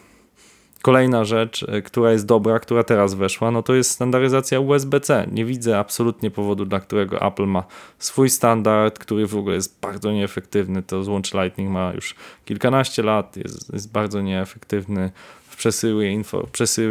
[0.82, 5.26] Kolejna rzecz, e, która jest dobra, która teraz weszła, no to jest standaryzacja USB-C.
[5.32, 7.64] Nie widzę absolutnie powodu, dla którego Apple ma
[7.98, 10.82] swój standard, który w ogóle jest bardzo nieefektywny.
[10.82, 12.14] To złącz Lightning ma już
[12.44, 15.10] kilkanaście lat, jest, jest bardzo nieefektywny
[15.50, 16.46] w info,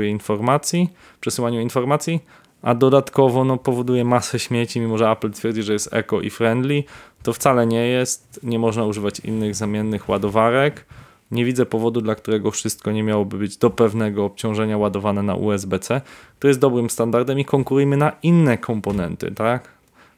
[0.10, 0.90] informacji,
[1.22, 2.20] przesyłaniu informacji,
[2.62, 6.84] a dodatkowo no, powoduje masę śmieci, mimo że Apple twierdzi, że jest eco i friendly,
[7.24, 8.40] to wcale nie jest.
[8.44, 10.86] Nie można używać innych zamiennych ładowarek
[11.32, 16.02] nie widzę powodu, dla którego wszystko nie miałoby być do pewnego obciążenia ładowane na USB-C.
[16.40, 19.68] To jest dobrym standardem i konkurujmy na inne komponenty, tak?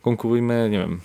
[0.02, 1.00] Konkurujmy, nie wiem,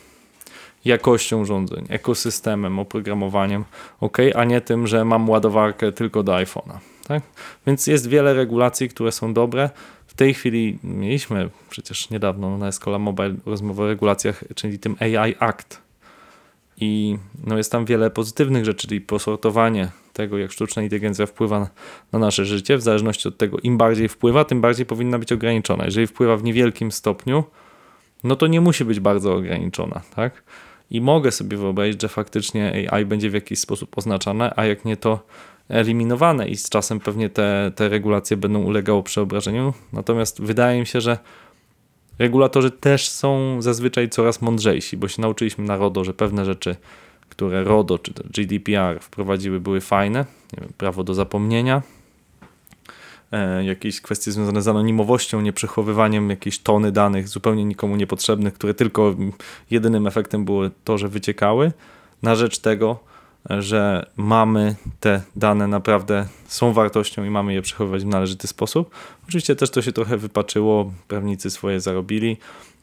[0.84, 3.64] jakością urządzeń, ekosystemem, oprogramowaniem,
[4.00, 6.78] ok, a nie tym, że mam ładowarkę tylko do iPhone'a.
[7.08, 7.22] Tak?
[7.66, 9.70] Więc jest wiele regulacji, które są dobre.
[10.06, 15.34] W tej chwili mieliśmy przecież niedawno na Escola Mobile rozmowę o regulacjach, czyli tym AI
[15.38, 15.85] Act,
[16.80, 21.70] i no jest tam wiele pozytywnych rzeczy, czyli posortowanie tego, jak sztuczna inteligencja wpływa
[22.12, 22.76] na nasze życie.
[22.76, 25.84] W zależności od tego, im bardziej wpływa, tym bardziej powinna być ograniczona.
[25.84, 27.44] Jeżeli wpływa w niewielkim stopniu,
[28.24, 30.42] no to nie musi być bardzo ograniczona, tak?
[30.90, 34.96] I mogę sobie wyobrazić, że faktycznie AI będzie w jakiś sposób oznaczane, a jak nie
[34.96, 35.20] to
[35.68, 39.72] eliminowane i z czasem pewnie te, te regulacje będą ulegały przeobrażeniu.
[39.92, 41.18] Natomiast wydaje mi się, że
[42.18, 46.76] regulatorzy też są zazwyczaj coraz mądrzejsi, bo się nauczyliśmy na RODO, że pewne rzeczy,
[47.28, 50.24] które RODO czy GDPR wprowadziły, były fajne.
[50.60, 51.82] Wiem, prawo do zapomnienia,
[53.32, 59.14] e, jakieś kwestie związane z anonimowością, nieprzechowywaniem jakiejś tony danych zupełnie nikomu niepotrzebnych, które tylko
[59.70, 61.72] jedynym efektem było to, że wyciekały,
[62.22, 62.98] na rzecz tego,
[63.58, 68.90] że mamy te dane naprawdę są wartością i mamy je przechowywać w należyty sposób.
[69.28, 72.36] Oczywiście też to się trochę wypaczyło, prawnicy swoje zarobili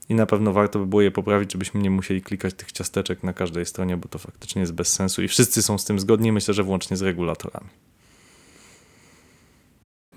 [0.10, 3.34] i na pewno warto by było je poprawić, żebyśmy nie musieli klikać tych ciasteczek na
[3.34, 6.54] każdej stronie, bo to faktycznie jest bez sensu i wszyscy są z tym zgodni, myślę,
[6.54, 7.70] że włącznie z regulatorami.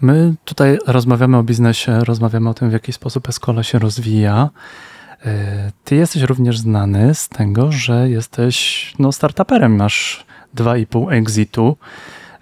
[0.00, 4.50] My tutaj rozmawiamy o biznesie, rozmawiamy o tym, w jaki sposób Escola się rozwija.
[5.24, 10.25] E, ty jesteś również znany z tego, że jesteś no, startuperem, masz
[10.56, 11.76] 2,5 exitu.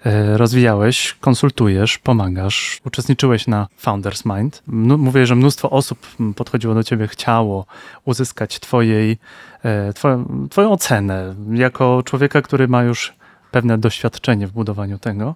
[0.05, 4.63] E, rozwijałeś, konsultujesz, pomagasz, uczestniczyłeś na Founders Mind.
[4.67, 7.65] Mówię, że mnóstwo osób podchodziło do ciebie, chciało
[8.05, 9.17] uzyskać twojej,
[9.63, 13.13] e, twoją, twoją ocenę jako człowieka, który ma już
[13.51, 15.35] pewne doświadczenie w budowaniu tego.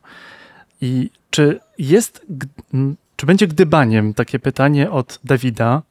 [0.81, 2.25] I czy jest,
[3.15, 5.81] czy będzie gdybaniem takie pytanie od Dawida,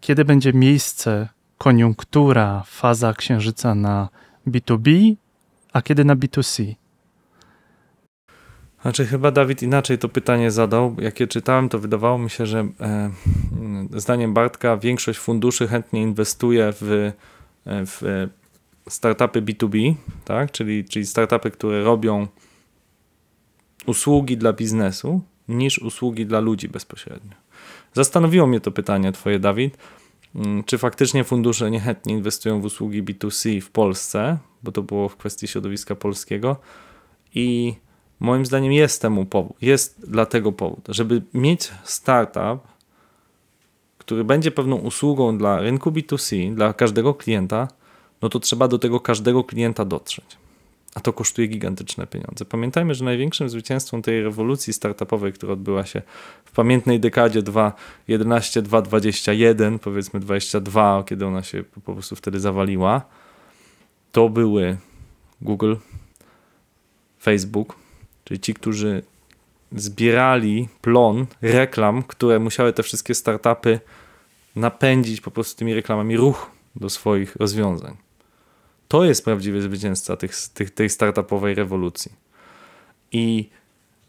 [0.00, 4.08] kiedy będzie miejsce, koniunktura, faza księżyca na
[4.46, 5.16] B2B,
[5.72, 6.74] a kiedy na B2C?
[8.82, 10.96] Znaczy, chyba Dawid inaczej to pytanie zadał.
[11.00, 13.10] Jak je czytałem, to wydawało mi się, że e,
[13.90, 17.12] zdaniem Bartka większość funduszy chętnie inwestuje w,
[17.66, 18.02] e, w
[18.88, 20.50] startupy B2B, tak?
[20.50, 22.26] czyli, czyli startupy, które robią
[23.86, 27.34] usługi dla biznesu, niż usługi dla ludzi bezpośrednio.
[27.92, 29.78] Zastanowiło mnie to pytanie Twoje, Dawid.
[30.36, 35.16] Mm, czy faktycznie fundusze niechętnie inwestują w usługi B2C w Polsce, bo to było w
[35.16, 36.56] kwestii środowiska polskiego.
[37.34, 37.74] I
[38.20, 42.60] moim zdaniem jest temu powód, jest dlatego powód, żeby mieć startup,
[43.98, 47.68] który będzie pewną usługą dla rynku B2C, dla każdego klienta,
[48.22, 50.36] no to trzeba do tego każdego klienta dotrzeć
[50.96, 52.44] a to kosztuje gigantyczne pieniądze.
[52.44, 56.02] Pamiętajmy, że największym zwycięstwem tej rewolucji startupowej, która odbyła się
[56.44, 63.02] w pamiętnej dekadzie 2011-2021, powiedzmy 22, kiedy ona się po prostu wtedy zawaliła,
[64.12, 64.76] to były
[65.40, 65.74] Google,
[67.22, 67.76] Facebook,
[68.24, 69.02] czyli ci, którzy
[69.72, 73.80] zbierali plon reklam, które musiały te wszystkie startupy
[74.56, 78.05] napędzić po prostu tymi reklamami ruch do swoich rozwiązań.
[78.88, 82.12] To jest prawdziwy zwycięzca tych, tych, tej startupowej rewolucji.
[83.12, 83.48] I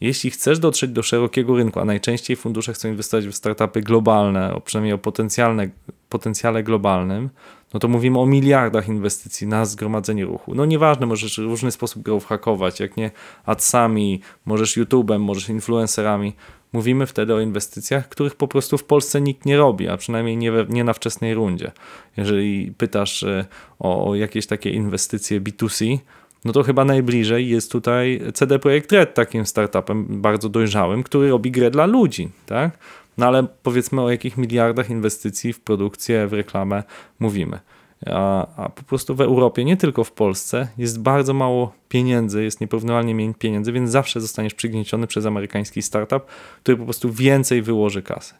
[0.01, 4.93] jeśli chcesz dotrzeć do szerokiego rynku, a najczęściej fundusze chcą inwestować w startupy globalne, przynajmniej
[4.93, 5.69] o potencjalne,
[6.09, 7.29] potencjale globalnym,
[7.73, 10.55] no to mówimy o miliardach inwestycji na zgromadzenie ruchu.
[10.55, 13.11] No nieważne, możesz w różny sposób grów hakować, jak nie
[13.45, 16.33] adsami, możesz YouTube'em, możesz influencerami.
[16.77, 20.51] Mówimy wtedy o inwestycjach, których po prostu w Polsce nikt nie robi, a przynajmniej nie,
[20.69, 21.71] nie na wczesnej rundzie.
[22.17, 23.45] Jeżeli pytasz e,
[23.79, 25.97] o, o jakieś takie inwestycje B2C,
[26.45, 31.51] no to chyba najbliżej jest tutaj CD Projekt Red, takim startupem bardzo dojrzałym, który robi
[31.51, 32.77] grę dla ludzi, tak?
[33.17, 36.83] No ale powiedzmy o jakich miliardach inwestycji w produkcję, w reklamę
[37.19, 37.59] mówimy.
[38.05, 42.61] A, a, po prostu w Europie, nie tylko w Polsce, jest bardzo mało pieniędzy, jest
[42.61, 46.25] nieporównywalnie mniej pieniędzy, więc zawsze zostaniesz przygnieciony przez amerykański startup,
[46.63, 48.33] który po prostu więcej wyłoży kasy.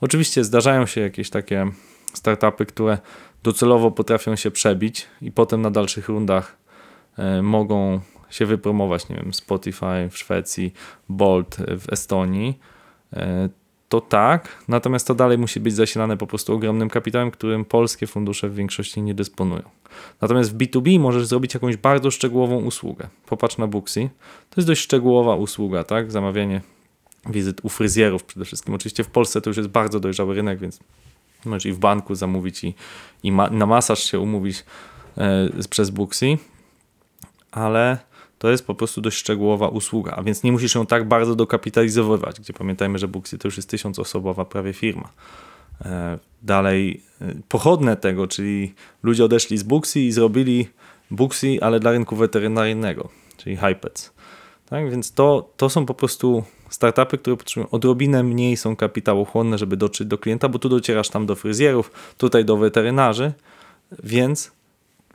[0.00, 1.66] Oczywiście zdarzają się jakieś takie
[2.14, 2.98] startupy, które
[3.42, 6.56] docelowo potrafią się przebić i potem na dalszych rundach
[7.18, 10.72] e, mogą się wypromować, nie wiem, Spotify w Szwecji,
[11.08, 12.58] Bolt w Estonii,
[13.12, 13.48] e,
[13.88, 18.48] to tak, natomiast to dalej musi być zasilane po prostu ogromnym kapitałem, którym polskie fundusze
[18.48, 19.62] w większości nie dysponują.
[20.20, 23.08] Natomiast w B2B możesz zrobić jakąś bardzo szczegółową usługę.
[23.26, 24.10] Popatrz na Booksy,
[24.50, 26.12] to jest dość szczegółowa usługa, tak?
[26.12, 26.60] Zamawianie
[27.26, 28.74] wizyt u fryzjerów przede wszystkim.
[28.74, 30.80] Oczywiście w Polsce to już jest bardzo dojrzały rynek, więc
[31.44, 32.74] możesz i w banku zamówić i,
[33.22, 34.64] i ma, na masaż się umówić
[35.18, 36.38] e, przez Booksy,
[37.52, 37.98] ale
[38.38, 42.40] to jest po prostu dość szczegółowa usługa, a więc nie musisz ją tak bardzo dokapitalizować,
[42.40, 45.08] gdzie pamiętajmy, że Booksy to już jest tysiącosobowa prawie firma.
[45.84, 50.68] E, dalej e, pochodne tego, czyli ludzie odeszli z Booksy i zrobili
[51.10, 54.12] Booksy, ale dla rynku weterynaryjnego, czyli Hypets.
[54.70, 59.76] Tak, więc to, to są po prostu startupy, które potrzebują odrobinę mniej są kapitałochłonne, żeby
[59.76, 63.32] dotrzeć do klienta, bo tu docierasz tam do fryzjerów, tutaj do weterynarzy,
[64.02, 64.52] więc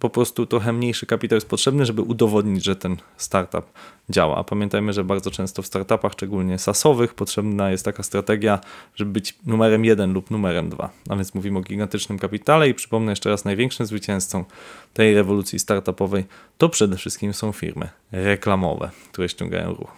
[0.03, 3.65] po prostu trochę mniejszy kapitał jest potrzebny, żeby udowodnić, że ten startup
[4.09, 4.37] działa.
[4.37, 8.59] A pamiętajmy, że bardzo często w startupach, szczególnie sasowych, potrzebna jest taka strategia,
[8.95, 10.89] żeby być numerem jeden lub numerem dwa.
[11.09, 14.45] A więc mówimy o gigantycznym kapitale i przypomnę jeszcze raz, największym zwycięzcą
[14.93, 16.25] tej rewolucji startupowej
[16.57, 19.91] to przede wszystkim są firmy reklamowe, które ściągają ruch.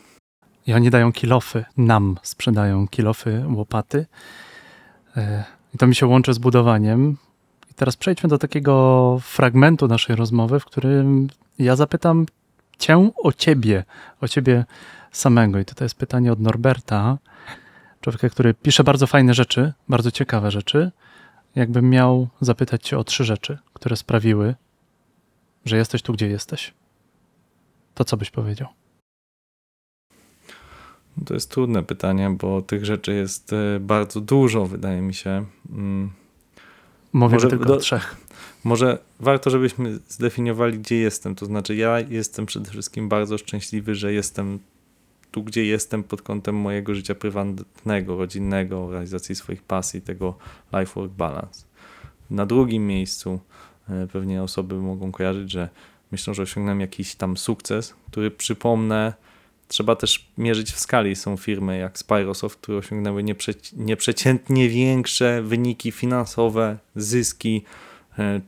[0.67, 4.05] I oni dają kilofy, nam sprzedają kilofy, łopaty.
[5.17, 5.43] E,
[5.75, 7.17] I to mi się łączy z budowaniem.
[7.75, 11.27] Teraz przejdźmy do takiego fragmentu naszej rozmowy, w którym
[11.59, 12.25] ja zapytam
[12.77, 13.83] Cię o Ciebie,
[14.21, 14.65] o Ciebie
[15.11, 15.59] samego.
[15.59, 17.17] I to jest pytanie od Norberta,
[18.01, 20.91] człowieka, który pisze bardzo fajne rzeczy, bardzo ciekawe rzeczy.
[21.55, 24.55] Jakbym miał zapytać Cię o trzy rzeczy, które sprawiły,
[25.65, 26.73] że jesteś tu, gdzie jesteś,
[27.93, 28.67] to co byś powiedział?
[31.25, 35.45] To jest trudne pytanie, bo tych rzeczy jest e, bardzo dużo, wydaje mi się.
[35.69, 36.11] Mm,
[37.15, 38.15] Mówię Może tylko do- trzech.
[38.63, 41.35] Może warto, żebyśmy zdefiniowali, gdzie jestem.
[41.35, 44.59] To znaczy, ja jestem przede wszystkim bardzo szczęśliwy, że jestem
[45.31, 50.37] tu, gdzie jestem pod kątem mojego życia prywatnego, rodzinnego, realizacji swoich pasji, tego
[50.73, 51.65] life-work balance.
[52.29, 53.39] Na drugim miejscu
[53.89, 55.69] e, pewnie osoby mogą kojarzyć, że
[56.11, 59.13] myślą, że osiągnąłem jakiś tam sukces, który przypomnę,
[59.67, 61.15] trzeba też mierzyć w skali.
[61.15, 67.63] Są firmy jak Spyrosoft, które osiągnęły nieprzeci- nieprzeciętnie większe wyniki finansowe, zyski,
[68.19, 68.41] e,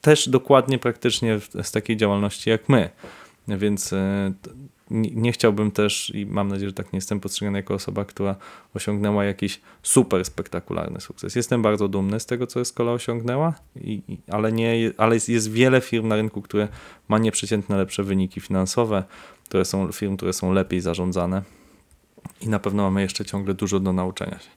[0.00, 2.90] też dokładnie praktycznie z takiej działalności jak my.
[3.48, 4.32] Więc e,
[4.90, 8.36] nie chciałbym też i mam nadzieję, że tak nie jestem postrzegany jako osoba, która
[8.74, 11.36] osiągnęła jakiś super spektakularny sukces.
[11.36, 15.80] Jestem bardzo dumny z tego, co Escola osiągnęła, i, ale, nie, ale jest, jest wiele
[15.80, 16.68] firm na rynku, które
[17.08, 19.04] ma nieprzeciętne lepsze wyniki finansowe,
[19.44, 21.42] które są firm, które są lepiej zarządzane
[22.40, 24.50] i na pewno mamy jeszcze ciągle dużo do nauczenia się.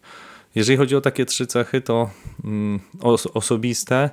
[0.55, 2.09] Jeżeli chodzi o takie trzy cechy, to
[2.43, 4.09] mm, os- osobiste,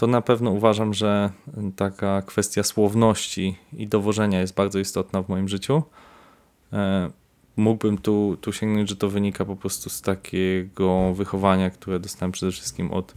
[0.00, 1.30] to na pewno uważam, że
[1.76, 5.82] taka kwestia słowności i dowożenia jest bardzo istotna w moim życiu.
[6.72, 7.10] E,
[7.56, 12.52] Mógłbym tu, tu sięgnąć, że to wynika po prostu z takiego wychowania, które dostałem przede
[12.52, 13.14] wszystkim od,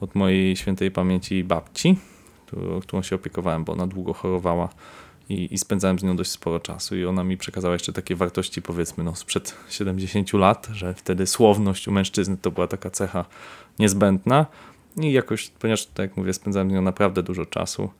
[0.00, 1.98] od mojej świętej pamięci babci,
[2.82, 4.68] którą, się opiekowałem, bo ona długo chorowała
[5.28, 8.62] i, i spędzałem z nią dość sporo czasu i ona mi przekazała jeszcze takie wartości
[8.62, 13.24] powiedzmy no, sprzed 70 lat, że wtedy słowność u mężczyzny to była taka cecha
[13.78, 14.46] niezbędna
[14.96, 17.90] i jakoś, ponieważ tak jak mówię, spędzałem z nią naprawdę dużo czasu,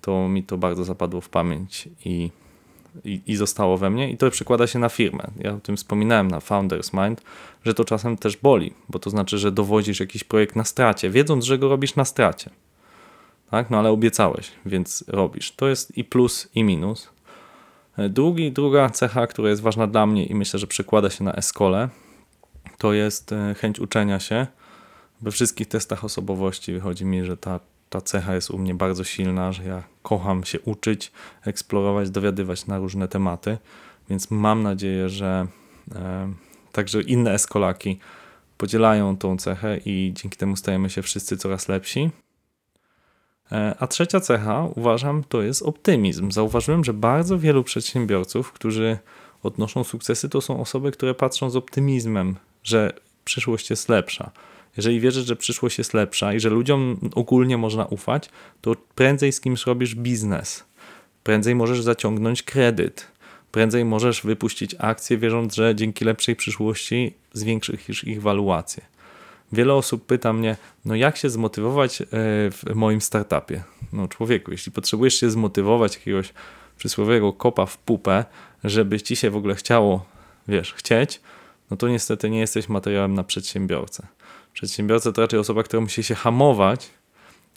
[0.00, 2.30] to mi to bardzo zapadło w pamięć i,
[3.04, 5.24] i, i zostało we mnie i to przekłada się na firmę.
[5.38, 7.22] Ja o tym wspominałem na Founders Mind,
[7.64, 11.44] że to czasem też boli, bo to znaczy, że dowodzisz jakiś projekt na stracie, wiedząc,
[11.44, 12.50] że go robisz na stracie.
[13.50, 13.70] Tak?
[13.70, 15.52] No ale obiecałeś, więc robisz.
[15.52, 17.08] To jest i plus, i minus.
[18.10, 21.88] Drugi, druga cecha, która jest ważna dla mnie i myślę, że przekłada się na Escole,
[22.78, 24.46] to jest e, chęć uczenia się.
[25.22, 29.52] We wszystkich testach osobowości wychodzi mi, że ta, ta cecha jest u mnie bardzo silna,
[29.52, 33.58] że ja kocham się uczyć, eksplorować, dowiadywać na różne tematy,
[34.10, 35.46] więc mam nadzieję, że
[35.94, 36.32] e,
[36.72, 37.98] także inne eskolaki
[38.58, 42.10] podzielają tą cechę i dzięki temu stajemy się wszyscy coraz lepsi.
[43.52, 46.30] E, A trzecia cecha, uważam, to jest optymizm.
[46.30, 48.98] Zauważyłem, że bardzo wielu przedsiębiorców, którzy
[49.42, 52.92] odnoszą sukcesy, to są osoby, które patrzą z optymizmem, że
[53.24, 54.30] przyszłość jest lepsza.
[54.76, 58.28] Jeżeli wierzysz, że przyszłość jest lepsza i że ludziom ogólnie można ufać,
[58.60, 60.64] to prędzej z kimś robisz biznes.
[61.22, 63.06] Prędzej możesz zaciągnąć kredyt.
[63.52, 68.82] Prędzej możesz wypuścić akcje, wierząc, że dzięki lepszej przyszłości zwiększysz ich waluację.
[69.52, 72.06] Wiele osób pyta mnie, no jak się zmotywować e,
[72.50, 73.62] w moim startupie?
[73.92, 76.32] No człowieku, jeśli potrzebujesz się zmotywować jakiegoś
[76.78, 78.24] przysłowiowego kopa w pupę,
[78.64, 80.06] żeby ci się w ogóle chciało,
[80.48, 81.20] wiesz, chcieć,
[81.70, 84.06] no to niestety nie jesteś materiałem na przedsiębiorcę.
[84.54, 86.90] Przedsiębiorca to raczej osoba, która musi się hamować,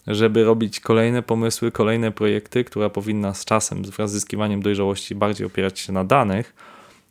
[0.07, 5.47] żeby robić kolejne pomysły, kolejne projekty, która powinna z czasem, wraz z zyskiwaniem dojrzałości, bardziej
[5.47, 6.53] opierać się na danych,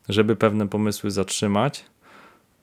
[0.09, 1.85] żeby pewne pomysły zatrzymać,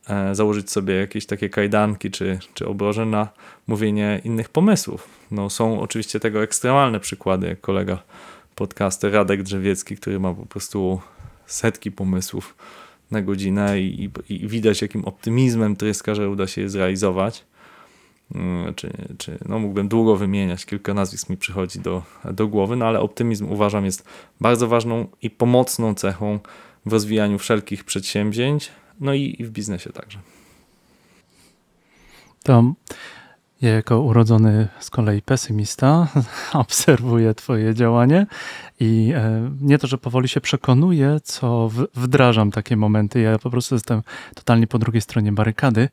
[0.07, 3.27] e, założyć sobie jakieś takie kajdanki czy, czy obroże na
[3.67, 5.07] mówienie innych pomysłów.
[5.31, 8.03] No, są oczywiście tego ekstremalne przykłady, jak kolega
[8.55, 11.01] podcaster Radek Drzewiecki, który ma po prostu
[11.45, 12.55] setki pomysłów
[13.13, 17.45] na godzinę i, i, i widać, jakim optymizmem tryska, że uda się je zrealizować.
[18.35, 22.85] Mm, Czy, czy no mógłbym długo wymieniać, kilka nazwisk mi przychodzi do, do głowy, no
[22.85, 24.05] ale optymizm uważam jest
[24.41, 26.39] bardzo ważną i pomocną cechą
[26.85, 30.19] w rozwijaniu wszelkich przedsięwzięć, no i, i w biznesie także.
[32.43, 32.63] To ja
[33.69, 36.07] jako urodzony z kolei pesymista
[36.53, 38.25] obserwuję Twoje działanie
[38.79, 43.19] i e, nie to, że powoli się przekonuję, co wdrażam takie momenty.
[43.21, 44.01] Ja po prostu jestem
[44.35, 45.89] totalnie po drugiej stronie barykady.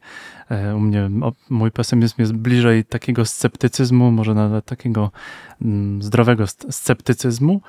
[0.50, 1.10] E, u mnie
[1.50, 5.10] mój pesymizm jest bliżej takiego sceptycyzmu, może nawet takiego
[5.62, 7.60] mm, zdrowego sc- sceptycyzmu.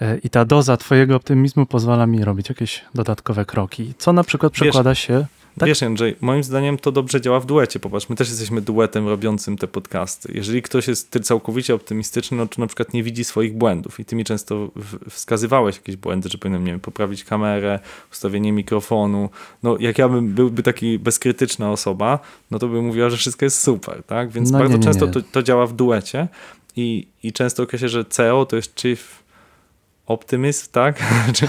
[0.00, 4.52] E, I ta doza Twojego optymizmu pozwala mi robić jakieś dodatkowe kroki, co na przykład
[4.52, 5.26] Wiesz- przekłada się.
[5.58, 5.66] Tak?
[5.68, 7.80] Wiesz, Andrzej, moim zdaniem to dobrze działa w duecie.
[7.80, 10.32] Popatrz, my też jesteśmy duetem robiącym te podcasty.
[10.34, 14.16] Jeżeli ktoś jest całkowicie optymistyczny, no to na przykład nie widzi swoich błędów i ty
[14.16, 14.70] mi często
[15.10, 17.78] wskazywałeś jakieś błędy, że powinienem, nie wiem, poprawić kamerę,
[18.12, 19.30] ustawienie mikrofonu.
[19.62, 22.18] No jak ja bym byłby taki bezkrytyczna osoba,
[22.50, 24.30] no to bym mówiła, że wszystko jest super, tak?
[24.30, 25.12] Więc No bardzo nie, nie, często nie.
[25.12, 26.28] to, to działa w duecie
[26.76, 29.20] i, i często określa, że CEO to jest chief
[30.10, 31.02] optymist, tak?
[31.36, 31.48] czy,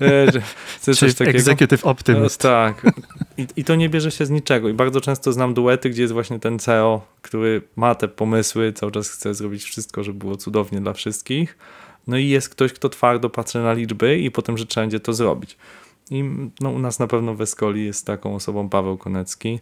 [0.00, 1.38] e, czy, coś takiego.
[1.38, 2.44] executive optymist.
[2.44, 2.94] No, tak.
[3.38, 4.68] I, I to nie bierze się z niczego.
[4.68, 8.92] I bardzo często znam duety, gdzie jest właśnie ten CEO, który ma te pomysły, cały
[8.92, 11.58] czas chce zrobić wszystko, żeby było cudownie dla wszystkich.
[12.06, 15.12] No i jest ktoś, kto twardo patrzy na liczby i potem, że trzeba będzie to
[15.12, 15.56] zrobić.
[16.10, 16.24] I
[16.60, 19.60] no, u nas na pewno w Escoli jest taką osobą Paweł Konecki,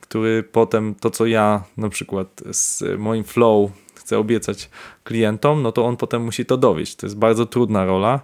[0.00, 3.70] który potem to, co ja na przykład z moim flow
[4.10, 4.70] chcę obiecać
[5.04, 6.96] klientom, no to on potem musi to dowieść.
[6.96, 8.20] To jest bardzo trudna rola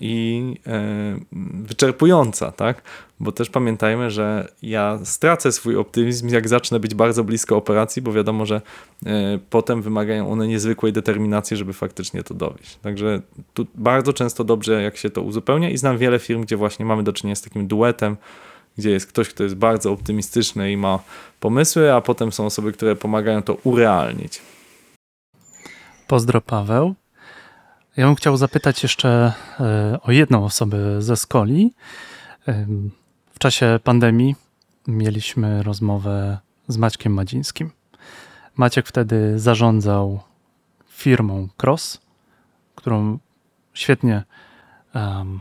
[0.00, 1.18] i e,
[1.66, 2.82] wyczerpująca, tak?
[3.20, 8.12] Bo też pamiętajmy, że ja stracę swój optymizm, jak zacznę być bardzo blisko operacji, bo
[8.12, 8.60] wiadomo, że
[9.06, 12.76] e, potem wymagają one niezwykłej determinacji, żeby faktycznie to dowieść.
[12.82, 13.20] Także
[13.54, 17.02] tu bardzo często dobrze, jak się to uzupełnia i znam wiele firm, gdzie właśnie mamy
[17.02, 18.16] do czynienia z takim duetem,
[18.78, 20.98] gdzie jest ktoś, kto jest bardzo optymistyczny i ma
[21.40, 24.40] pomysły, a potem są osoby, które pomagają to urealnić.
[26.10, 26.94] Pozdro Paweł.
[27.96, 31.74] Ja bym chciał zapytać jeszcze e, o jedną osobę ze Skoli.
[32.46, 32.90] Em,
[33.32, 34.36] W czasie pandemii
[34.86, 36.38] mieliśmy rozmowę
[36.68, 37.70] z Maćkiem Madzińskim.
[38.56, 40.20] Maciek wtedy zarządzał
[40.88, 42.00] firmą Cross,
[42.74, 43.18] którą
[43.74, 44.22] świetnie
[44.94, 45.40] em,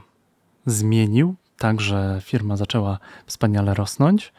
[0.66, 4.34] zmienił, tak że firma zaczęła wspaniale rosnąć.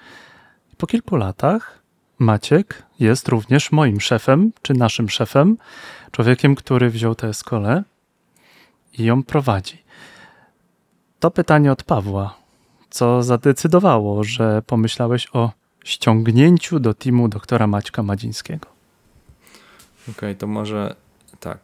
[0.76, 1.80] Po kilku latach
[2.18, 5.56] Maciek jest również moim szefem, czy naszym szefem,
[6.12, 7.82] człowiekiem, który wziął tę eskolę
[8.98, 9.82] i ją prowadzi.
[11.20, 12.36] To pytanie od Pawła.
[12.90, 15.50] Co zadecydowało, że pomyślałeś o
[15.84, 18.66] ściągnięciu do teamu doktora Maćka Madzińskiego?
[20.10, 20.94] Okej, to może
[21.40, 21.58] tak.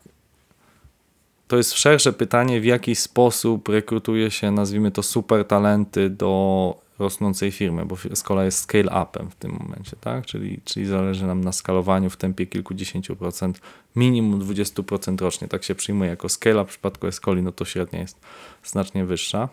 [1.48, 7.50] To jest szersze pytanie, w jaki sposób rekrutuje się, nazwijmy to, super talenty do rosnącej
[7.50, 10.26] firmy, bo Escola jest scale-upem w tym momencie, tak?
[10.26, 13.60] Czyli, czyli zależy nam na skalowaniu w tempie kilkudziesięciu procent,
[13.96, 15.48] minimum 20% rocznie.
[15.48, 18.20] Tak się przyjmuje jako scale, w przypadku Escoli no to średnia jest
[18.64, 19.48] znacznie wyższa.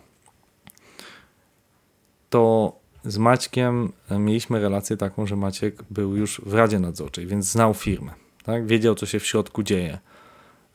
[2.29, 2.75] To
[3.05, 8.11] z Maćkiem mieliśmy relację taką, że Maciek był już w Radzie Nadzorczej, więc znał firmę,
[8.43, 8.67] tak?
[8.67, 9.99] wiedział, co się w środku dzieje.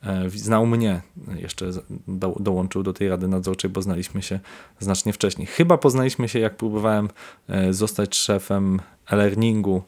[0.03, 1.01] E, Znał mnie,
[1.35, 1.71] jeszcze
[2.07, 4.39] do, dołączył do tej Rady Nadzorczej, bo znaliśmy się
[4.79, 5.47] znacznie wcześniej.
[5.47, 7.09] Chyba poznaliśmy się, jak próbowałem
[7.47, 8.79] e, zostać szefem
[9.11, 9.83] e-learningu e,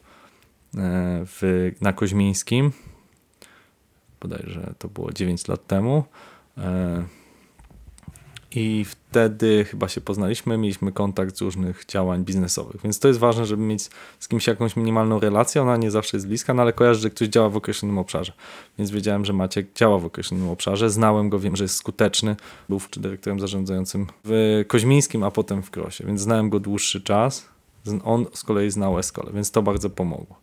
[1.25, 2.71] w, na Koźmińskim.
[4.21, 6.03] Bodajże to było 9 lat temu.
[8.55, 12.81] I wtedy chyba się poznaliśmy, mieliśmy kontakt z różnych działań biznesowych.
[12.81, 13.89] Więc to jest ważne, żeby mieć
[14.19, 15.61] z kimś jakąś minimalną relację.
[15.61, 18.33] Ona nie zawsze jest bliska, no ale kojarzy, że ktoś działa w określonym obszarze.
[18.77, 20.89] Więc wiedziałem, że Maciek działa w określonym obszarze.
[20.89, 22.35] Znałem go, wiem, że jest skuteczny.
[22.69, 27.45] Był dyrektorem zarządzającym w Koźmińskim, a potem w Krosie, więc znałem go dłuższy czas.
[28.03, 30.41] On z kolei znał Eskolę, więc to bardzo pomogło.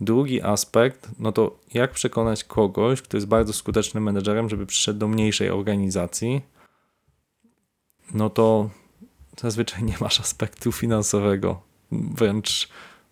[0.00, 5.08] Drugi aspekt, no to jak przekonać kogoś, kto jest bardzo skutecznym menedżerem, żeby przyszedł do
[5.08, 6.42] mniejszej organizacji,
[8.14, 8.70] no to
[9.40, 11.60] zazwyczaj nie masz aspektu finansowego.
[11.92, 12.68] Wręcz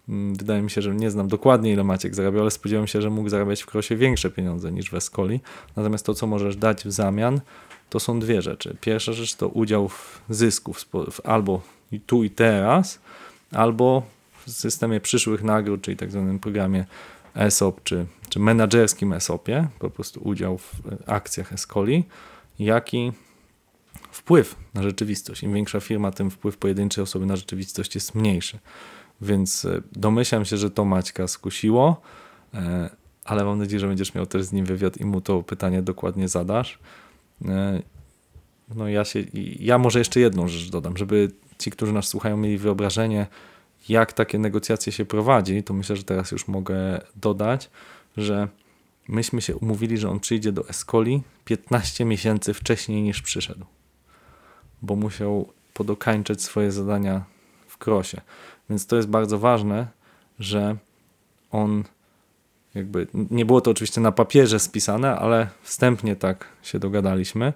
[0.08, 3.10] mm, wydaje mi się, że nie znam dokładnie ile Maciek zarabiał, ale spodziewam się, że
[3.10, 5.40] mógł zarabiać w Krosie większe pieniądze niż w Escoli.
[5.76, 7.40] Natomiast to, co możesz dać w zamian,
[7.90, 8.76] to są dwie rzeczy.
[8.80, 10.74] Pierwsza rzecz to udział w zysku
[11.24, 11.60] albo
[12.06, 13.00] tu i teraz,
[13.52, 14.02] albo
[14.46, 16.86] w systemie przyszłych nagród, czyli tak zwanym programie
[17.34, 20.72] ESOP czy, czy menadżerskim ESOPie, po prostu udział w
[21.06, 22.04] akcjach Escoli,
[22.58, 23.12] jak i
[24.10, 25.42] wpływ na rzeczywistość.
[25.42, 28.58] Im większa firma, tym wpływ pojedynczej osoby na rzeczywistość jest mniejszy.
[29.20, 32.00] Więc e, domyślam się, że to Maćka skusiło,
[32.54, 32.90] e,
[33.24, 36.28] ale mam nadzieję, że będziesz miał też z nim wywiad i mu to pytanie dokładnie
[36.28, 36.78] zadasz.
[37.44, 37.82] E,
[38.74, 39.24] no ja się,
[39.60, 43.26] ja może jeszcze jedną rzecz dodam, żeby ci, którzy nas słuchają, mieli wyobrażenie,
[43.88, 47.70] jak takie negocjacje się prowadzi, to myślę, że teraz już mogę dodać,
[48.16, 48.48] że
[49.08, 53.66] myśmy się umówili, że on przyjdzie do Escoli 15 miesięcy wcześniej niż przyszedł,
[54.82, 57.24] bo musiał podokańczać swoje zadania
[57.66, 58.20] w krosie.
[58.70, 59.86] Więc to jest bardzo ważne,
[60.38, 60.76] że
[61.50, 61.84] on
[62.74, 67.52] jakby, nie było to oczywiście na papierze spisane, ale wstępnie tak się dogadaliśmy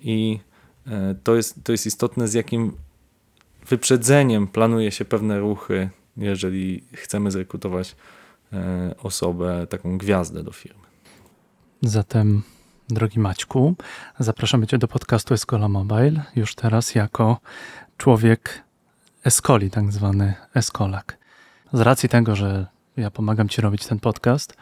[0.00, 0.40] i
[0.86, 2.72] e, to jest, to jest istotne, z jakim
[3.68, 7.96] wyprzedzeniem planuje się pewne ruchy, jeżeli chcemy zrekrutować
[8.52, 10.82] e, osobę, taką gwiazdę do firmy.
[11.82, 12.42] Zatem,
[12.88, 13.74] drogi Maćku,
[14.18, 17.40] zapraszamy Cię do podcastu Escola Mobile już teraz jako
[17.96, 18.62] człowiek
[19.24, 21.18] Escoli, tak zwany Eskolak.
[21.72, 22.66] Z racji tego, że
[22.96, 24.56] ja pomagam Ci robić ten podcast,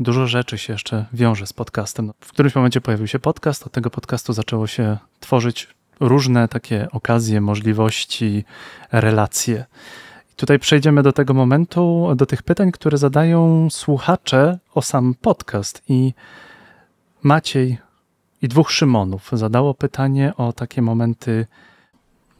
[0.00, 2.12] dużo rzeczy się jeszcze wiąże z podcastem.
[2.20, 5.68] W którymś momencie pojawił się podcast, od tego podcastu zaczęło się tworzyć
[6.00, 8.44] różne takie okazje, możliwości,
[8.92, 9.64] relacje.
[10.36, 15.82] Tutaj przejdziemy do tego momentu, do tych pytań, które zadają słuchacze o sam podcast.
[15.88, 16.14] I
[17.22, 17.78] Maciej
[18.42, 21.46] i dwóch Szymonów zadało pytanie o takie momenty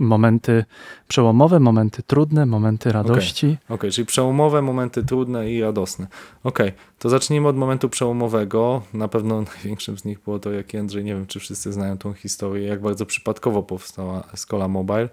[0.01, 0.65] momenty
[1.09, 3.47] przełomowe, momenty trudne, momenty radości.
[3.47, 3.75] Okej, okay.
[3.75, 6.07] okay, czyli przełomowe, momenty trudne i radosne.
[6.45, 8.83] Okej, okay, to zacznijmy od momentu przełomowego.
[8.95, 12.13] Na pewno największym z nich było to, jak Jędrzej, nie wiem czy wszyscy znają tą
[12.13, 15.09] historię, jak bardzo przypadkowo powstała Escola Mobile,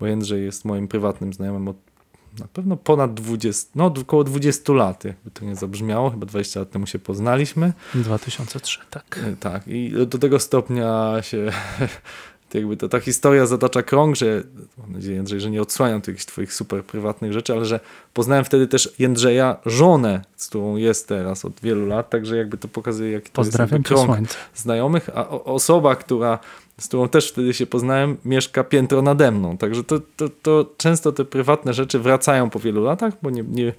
[0.00, 1.89] bo Jędrzej jest moim prywatnym znajomym od
[2.38, 6.70] na pewno ponad 20, no około 20 lat, jakby to nie zabrzmiało, chyba 20 lat
[6.70, 7.72] temu się poznaliśmy.
[7.94, 9.20] 2003, tak.
[9.26, 11.52] E, tak, i do tego stopnia się
[12.54, 14.42] jakby to ta historia zatacza krąg, że
[14.78, 17.80] mam nadzieję, Jędrzej, że nie odsłaniam tu jakichś twoich super prywatnych rzeczy, ale że
[18.14, 22.68] poznałem wtedy też Jędrzeja, żonę, z którą jest teraz od wielu lat, także jakby to
[22.68, 26.38] pokazuje, jaki to Pozdrawiam jest krąg znajomych, a osoba, która,
[26.80, 31.12] z którą też wtedy się poznałem, mieszka piętro nade mną, także to, to, to często
[31.12, 33.72] te prywatne rzeczy wracają po wielu latach, bo nie, nie,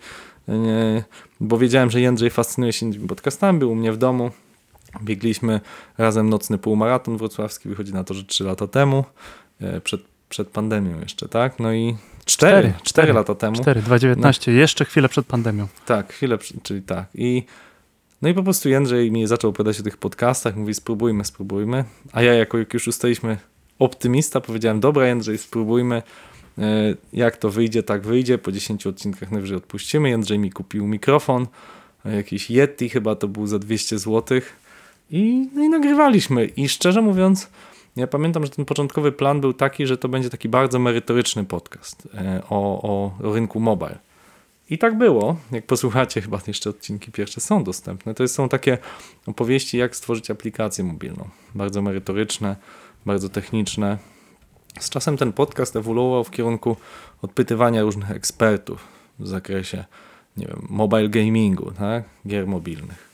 [0.48, 1.04] nie
[1.40, 4.32] bo wiedziałem, że Jędrzej fascynuje się podcastami, był u mnie w domu,
[5.04, 5.62] Biegliśmy
[5.98, 9.06] razem nocny półmaraton wrocławski, wychodzi na to, że 3 lata temu,
[9.62, 11.60] e, przed, przed pandemią jeszcze, tak?
[11.60, 11.96] No i
[12.26, 13.56] 4, 4, lata temu.
[13.56, 15.68] 4, 2019, no, jeszcze chwilę przed pandemią.
[15.86, 17.06] Tak, chwilę, czyli tak.
[17.16, 17.44] I
[18.22, 21.84] no i po prostu Jędrzej mi zaczął opowiadać o tych podcastach, mówi spróbujmy, spróbujmy.
[22.12, 23.38] A ja jako jak już ustaliśmy
[23.80, 26.02] optymista, powiedziałem dobra Jędrzej, spróbujmy.
[26.58, 28.38] E, jak to wyjdzie, tak wyjdzie.
[28.38, 30.10] Po 10 odcinkach najwyżej odpuścimy.
[30.10, 31.48] Jędrzej mi kupił mikrofon,
[32.06, 34.56] e, jakiś Yeti chyba to był za 200 złotych
[35.12, 36.46] i, no i nagrywaliśmy.
[36.46, 37.50] I szczerze mówiąc,
[37.96, 42.08] ja pamiętam, że ten początkowy plan był taki, że to będzie taki bardzo merytoryczny podcast
[42.14, 44.11] e, o, o rynku mobile.
[44.72, 45.36] I tak było.
[45.52, 48.14] Jak posłuchacie, chyba jeszcze odcinki pierwsze są dostępne.
[48.14, 48.78] To są takie
[49.26, 51.30] opowieści, jak stworzyć aplikację mobilną.
[51.56, 52.56] Bardzo merytoryczne,
[53.06, 53.98] bardzo techniczne.
[54.80, 56.78] Z czasem ten podcast ewoluował w kierunku
[57.22, 58.88] odpytywania różnych ekspertów
[59.20, 59.86] w zakresie
[60.38, 62.04] nie wiem, mobile gamingu, tak?
[62.28, 63.10] gier mobilnych.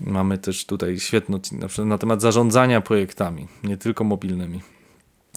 [0.00, 4.60] Mamy też tutaj świetny odcinek na, na temat zarządzania projektami, nie tylko mobilnymi.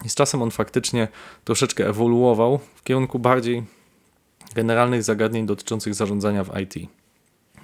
[0.06, 1.08] I z czasem on faktycznie
[1.46, 3.64] troszeczkę ewoluował w kierunku bardziej
[4.54, 6.90] generalnych zagadnień dotyczących zarządzania w IT.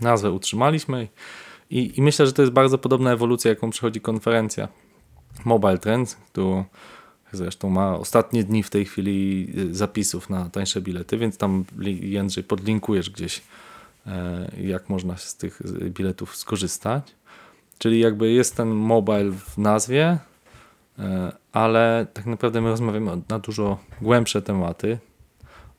[0.01, 1.07] Nazwę utrzymaliśmy
[1.69, 4.67] i, i myślę, że to jest bardzo podobna ewolucja, jaką przechodzi konferencja
[5.45, 6.63] Mobile Trends, którą
[7.31, 11.65] zresztą ma ostatnie dni w tej chwili zapisów na tańsze bilety, więc tam
[12.01, 13.41] Jędrzej podlinkujesz gdzieś
[14.07, 17.15] E, jak można z tych biletów skorzystać.
[17.77, 20.17] Czyli jakby jest ten mobile w nazwie,
[20.99, 24.97] e, ale tak naprawdę my rozmawiamy na dużo głębsze tematy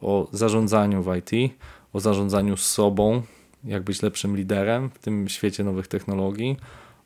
[0.01, 1.53] o zarządzaniu w IT,
[1.93, 3.23] o zarządzaniu sobą,
[3.65, 6.57] jak być lepszym liderem w tym świecie nowych technologii,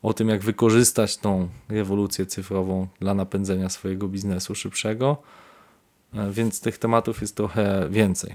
[0.03, 5.17] o tym, jak wykorzystać tą rewolucję cyfrową dla napędzenia swojego biznesu szybszego.
[6.15, 8.35] E, więc tych tematów jest trochę więcej.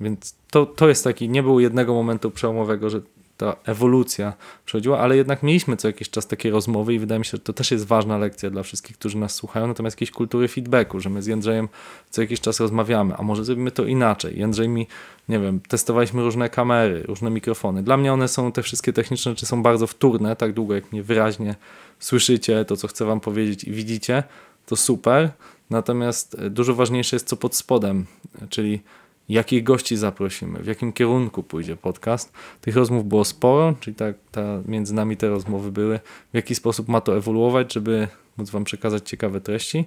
[0.00, 3.00] Więc to, to jest taki, nie było jednego momentu przełomowego, że
[3.36, 4.32] ta ewolucja
[4.64, 7.52] przechodziła, ale jednak mieliśmy co jakiś czas takie rozmowy i wydaje mi się, że to
[7.52, 11.22] też jest ważna lekcja dla wszystkich, którzy nas słuchają, natomiast jakiejś kultury feedbacku, że my
[11.22, 11.68] z Jędrzejem
[12.10, 14.38] co jakiś czas rozmawiamy, a może zrobimy to inaczej.
[14.38, 14.86] Jędrzej mi,
[15.28, 17.82] nie wiem, testowaliśmy różne kamery, różne mikrofony.
[17.82, 21.02] Dla mnie one są, te wszystkie techniczne rzeczy są bardzo wtórne, tak długo jak mnie
[21.02, 21.54] wyraźnie
[21.98, 24.22] słyszycie to, co chcę wam powiedzieć i widzicie,
[24.66, 25.30] to super.
[25.70, 28.06] Natomiast dużo ważniejsze jest co pod spodem,
[28.48, 28.80] czyli
[29.28, 32.32] jakich gości zaprosimy, w jakim kierunku pójdzie podcast.
[32.60, 36.00] Tych rozmów było sporo, czyli tak ta, między nami te rozmowy były,
[36.32, 39.84] w jaki sposób ma to ewoluować, żeby móc Wam przekazać ciekawe treści.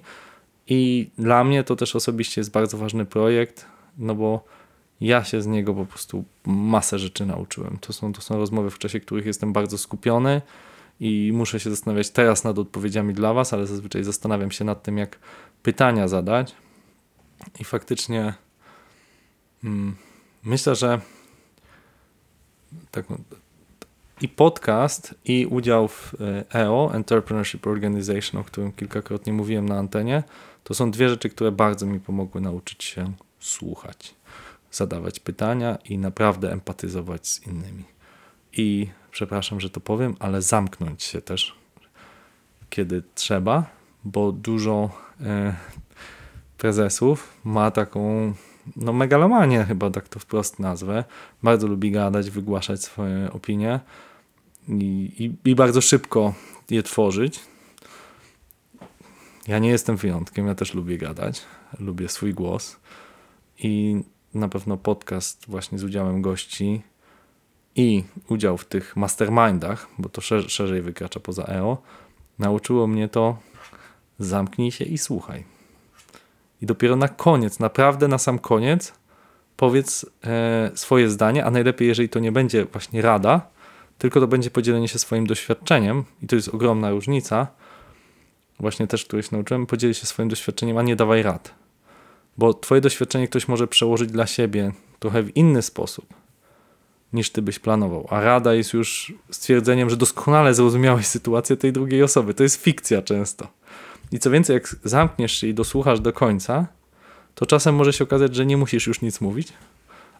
[0.66, 3.66] I dla mnie to też osobiście jest bardzo ważny projekt,
[3.98, 4.44] no bo
[5.00, 7.78] ja się z niego po prostu masę rzeczy nauczyłem.
[7.80, 10.42] To są, to są rozmowy, w czasie których jestem bardzo skupiony
[11.00, 14.98] i muszę się zastanawiać teraz nad odpowiedziami dla Was, ale zazwyczaj zastanawiam się nad tym,
[14.98, 15.18] jak
[15.62, 16.54] pytania zadać.
[17.60, 18.34] I faktycznie
[20.44, 21.00] myślę, że
[22.90, 23.06] tak,
[24.20, 26.14] i podcast, i udział w
[26.54, 30.22] EO, Entrepreneurship Organization, o którym kilkakrotnie mówiłem na antenie,
[30.64, 34.14] to są dwie rzeczy, które bardzo mi pomogły nauczyć się słuchać,
[34.72, 37.84] zadawać pytania i naprawdę empatyzować z innymi.
[38.52, 41.54] I przepraszam, że to powiem, ale zamknąć się też,
[42.70, 43.64] kiedy trzeba,
[44.04, 44.90] bo dużo
[45.20, 45.56] e,
[46.58, 48.34] prezesów ma taką
[48.76, 51.04] no megalomanię, chyba tak to wprost nazwę.
[51.42, 53.80] Bardzo lubi gadać, wygłaszać swoje opinie
[54.68, 55.12] i,
[55.44, 56.34] i, i bardzo szybko
[56.70, 57.40] je tworzyć.
[59.48, 61.42] Ja nie jestem wyjątkiem, ja też lubię gadać,
[61.78, 62.76] lubię swój głos
[63.58, 64.02] i
[64.34, 66.82] na pewno podcast właśnie z udziałem gości
[67.76, 71.82] i udział w tych mastermindach, bo to szerzej wykracza poza EO,
[72.38, 73.36] nauczyło mnie to
[74.18, 75.59] zamknij się i słuchaj.
[76.62, 78.92] I dopiero na koniec, naprawdę na sam koniec,
[79.56, 83.40] powiedz e, swoje zdanie, a najlepiej, jeżeli to nie będzie właśnie rada,
[83.98, 87.46] tylko to będzie podzielenie się swoim doświadczeniem, i to jest ogromna różnica.
[88.60, 91.54] Właśnie też któryś nauczyłem, podziel się swoim doświadczeniem, a nie dawaj rad.
[92.38, 96.14] Bo twoje doświadczenie ktoś może przełożyć dla siebie trochę w inny sposób
[97.12, 98.06] niż ty byś planował.
[98.10, 102.34] A rada jest już stwierdzeniem, że doskonale zrozumiałeś sytuację tej drugiej osoby.
[102.34, 103.48] To jest fikcja często.
[104.12, 106.66] I co więcej, jak zamkniesz się i dosłuchasz do końca,
[107.34, 109.52] to czasem może się okazać, że nie musisz już nic mówić.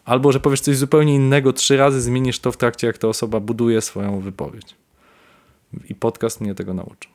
[0.05, 3.39] Albo że powiesz coś zupełnie innego, trzy razy zmienisz to w trakcie, jak ta osoba
[3.39, 4.75] buduje swoją wypowiedź.
[5.89, 7.11] I podcast mnie tego nauczył.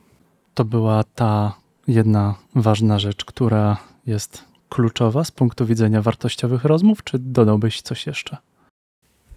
[0.55, 1.55] To była ta
[1.89, 8.37] jedna ważna rzecz, która jest kluczowa z punktu widzenia wartościowych rozmów, czy dodałbyś coś jeszcze?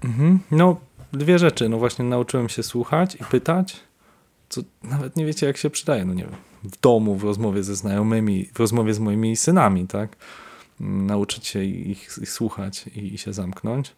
[0.04, 0.40] Mhm.
[0.52, 0.78] No,
[1.14, 1.70] dwie rzeczy.
[1.70, 3.80] No właśnie nauczyłem się słuchać i pytać,
[4.50, 6.06] co nawet nie wiecie, jak się przydaje.
[6.06, 10.16] No nie wiem, w domu, w rozmowie ze znajomymi, w rozmowie z moimi synami, tak?
[10.80, 13.96] Nauczyć się ich, ich słuchać i, i, się zamknąć.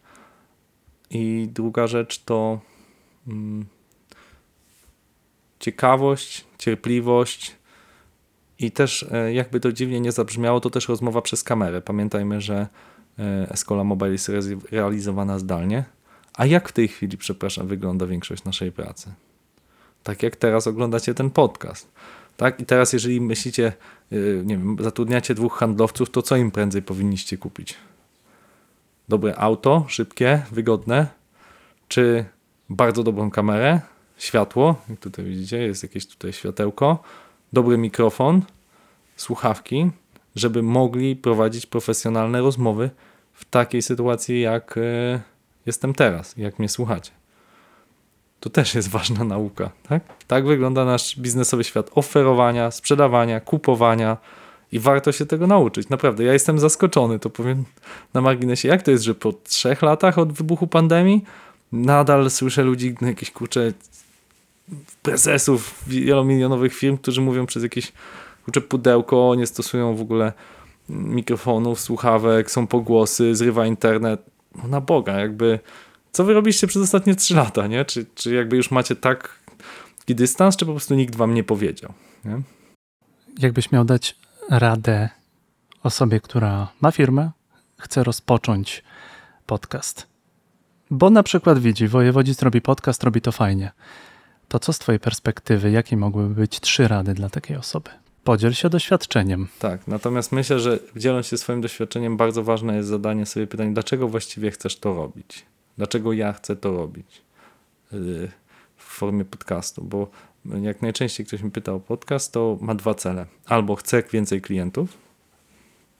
[1.10, 2.60] I druga rzecz to
[3.28, 3.66] mm,
[5.60, 7.56] ciekawość, cierpliwość
[8.58, 11.80] i też, e, jakby to dziwnie nie zabrzmiało, to też rozmowa przez kamerę.
[11.80, 12.66] Pamiętajmy, że
[13.18, 14.30] e, Escola Mobile jest
[14.70, 15.84] realizowana zdalnie.
[16.34, 19.12] A jak w tej chwili, przepraszam, wygląda większość naszej pracy?
[20.02, 21.92] Tak jak teraz oglądacie ten podcast.
[22.36, 22.60] Tak?
[22.60, 23.72] I teraz, jeżeli myślicie,
[24.12, 27.74] y, nie wiem, zatrudniacie dwóch handlowców, to co im prędzej powinniście kupić?
[29.08, 31.06] Dobre auto, szybkie, wygodne,
[31.88, 32.24] czy
[32.68, 33.80] bardzo dobrą kamerę,
[34.16, 37.02] światło, jak tutaj widzicie, jest jakieś tutaj światełko,
[37.52, 38.42] dobry mikrofon,
[39.16, 39.90] słuchawki,
[40.36, 42.90] żeby mogli prowadzić profesjonalne rozmowy
[43.32, 45.20] w takiej sytuacji, jak y,
[45.66, 47.10] jestem teraz, jak mnie słuchacie.
[48.42, 49.70] To też jest ważna nauka.
[49.88, 50.02] Tak?
[50.26, 54.16] tak wygląda nasz biznesowy świat oferowania, sprzedawania, kupowania
[54.72, 55.88] i warto się tego nauczyć.
[55.88, 57.64] Naprawdę, ja jestem zaskoczony, to powiem
[58.14, 58.68] na marginesie.
[58.68, 61.24] Jak to jest, że po trzech latach od wybuchu pandemii
[61.72, 63.72] nadal słyszę ludzi, jakieś kurcze
[65.02, 67.92] prezesów wielomilionowych firm, którzy mówią przez jakieś
[68.44, 70.32] kurcze pudełko, nie stosują w ogóle
[70.88, 74.22] mikrofonów, słuchawek, są pogłosy, zrywa internet.
[74.62, 75.58] No na Boga, jakby
[76.12, 77.84] co wy robiliście przez ostatnie 3 lata, nie?
[77.84, 79.38] Czy, czy jakby już macie tak
[79.98, 81.92] taki dystans, czy po prostu nikt wam nie powiedział,
[82.24, 82.42] nie?
[83.38, 84.16] Jakbyś miał dać
[84.50, 85.08] radę
[85.82, 87.30] osobie, która ma firmę,
[87.78, 88.82] chce rozpocząć
[89.46, 90.06] podcast,
[90.90, 93.72] bo na przykład widzi, wojewodzic robi podcast, robi to fajnie,
[94.48, 97.90] to co z twojej perspektywy, jakie mogłyby być trzy rady dla takiej osoby?
[98.24, 99.48] Podziel się doświadczeniem.
[99.58, 104.08] Tak, natomiast myślę, że dzieląc się swoim doświadczeniem, bardzo ważne jest zadanie sobie pytania, dlaczego
[104.08, 105.46] właściwie chcesz to robić?
[105.76, 107.22] Dlaczego ja chcę to robić
[107.92, 108.30] y,
[108.76, 109.84] w formie podcastu?
[109.84, 110.10] Bo
[110.62, 113.26] jak najczęściej ktoś mi pyta o podcast, to ma dwa cele.
[113.46, 114.98] Albo chcę więcej klientów,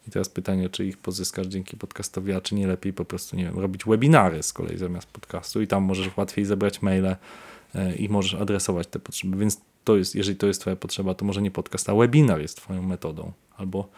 [0.08, 3.44] i teraz pytanie, czy ich pozyskasz dzięki podcastowi, a czy nie lepiej po prostu, nie
[3.44, 7.16] wiem, robić webinary z kolei zamiast podcastu i tam możesz łatwiej zebrać maile y,
[7.96, 9.36] i możesz adresować te potrzeby.
[9.36, 12.56] Więc to jest, jeżeli to jest Twoja potrzeba, to może nie podcast, a webinar jest
[12.56, 13.32] Twoją metodą.
[13.56, 13.88] Albo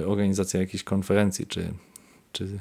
[0.00, 1.74] y, organizacja jakiejś konferencji, czy,
[2.32, 2.60] czy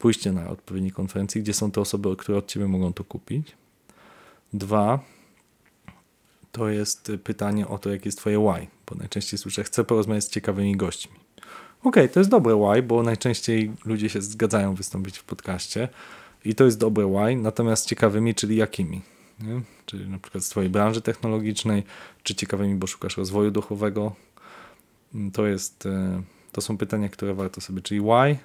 [0.00, 3.52] pójście na odpowiedniej konferencji, gdzie są te osoby, które od Ciebie mogą to kupić.
[4.52, 4.98] Dwa,
[6.52, 10.28] to jest pytanie o to, jakie jest Twoje why, bo najczęściej słyszę, chcę porozmawiać z
[10.28, 11.12] ciekawymi gośćmi.
[11.84, 15.88] Okej, to jest dobre why, bo najczęściej ludzie się zgadzają wystąpić w podcaście
[16.44, 19.02] i to jest dobre why, natomiast ciekawymi, czyli jakimi?
[19.40, 19.60] Nie?
[19.86, 21.82] Czyli na przykład z twojej branży technologicznej,
[22.22, 24.14] czy ciekawymi, bo szukasz rozwoju duchowego.
[25.32, 26.22] To jest, e,
[26.52, 28.38] to są pytania, które warto sobie, czyli why,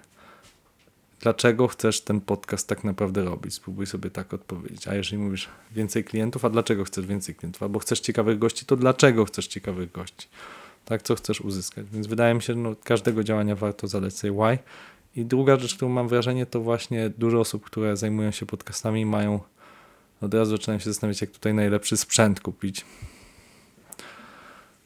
[1.25, 3.53] dlaczego chcesz ten podcast tak naprawdę robić?
[3.53, 4.87] Spróbuj sobie tak odpowiedzieć.
[4.87, 7.63] A jeżeli mówisz więcej klientów, a dlaczego chcesz więcej klientów?
[7.63, 10.27] Albo chcesz ciekawych gości, to dlaczego chcesz ciekawych gości?
[10.85, 11.85] Tak, co chcesz uzyskać?
[11.93, 14.57] Więc wydaje mi się, że no, każdego działania warto zadać sobie why.
[15.15, 19.39] I druga rzecz, którą mam wrażenie, to właśnie dużo osób, które zajmują się podcastami, mają
[20.21, 22.85] od razu zaczynają się zastanawiać, jak tutaj najlepszy sprzęt kupić.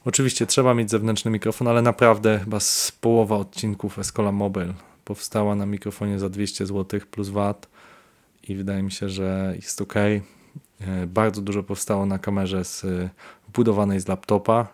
[0.05, 4.73] Oczywiście trzeba mieć zewnętrzny mikrofon, ale naprawdę chyba z połowa odcinków Escola Mobile
[5.09, 7.67] powstała na mikrofonie za 200 zł plus VAT
[8.43, 9.95] i wydaje mi się, że jest ok.
[9.95, 10.21] E,
[11.07, 13.09] Bardzo dużo powstało na kamerze z, e,
[13.47, 14.67] wbudowanej z laptopa.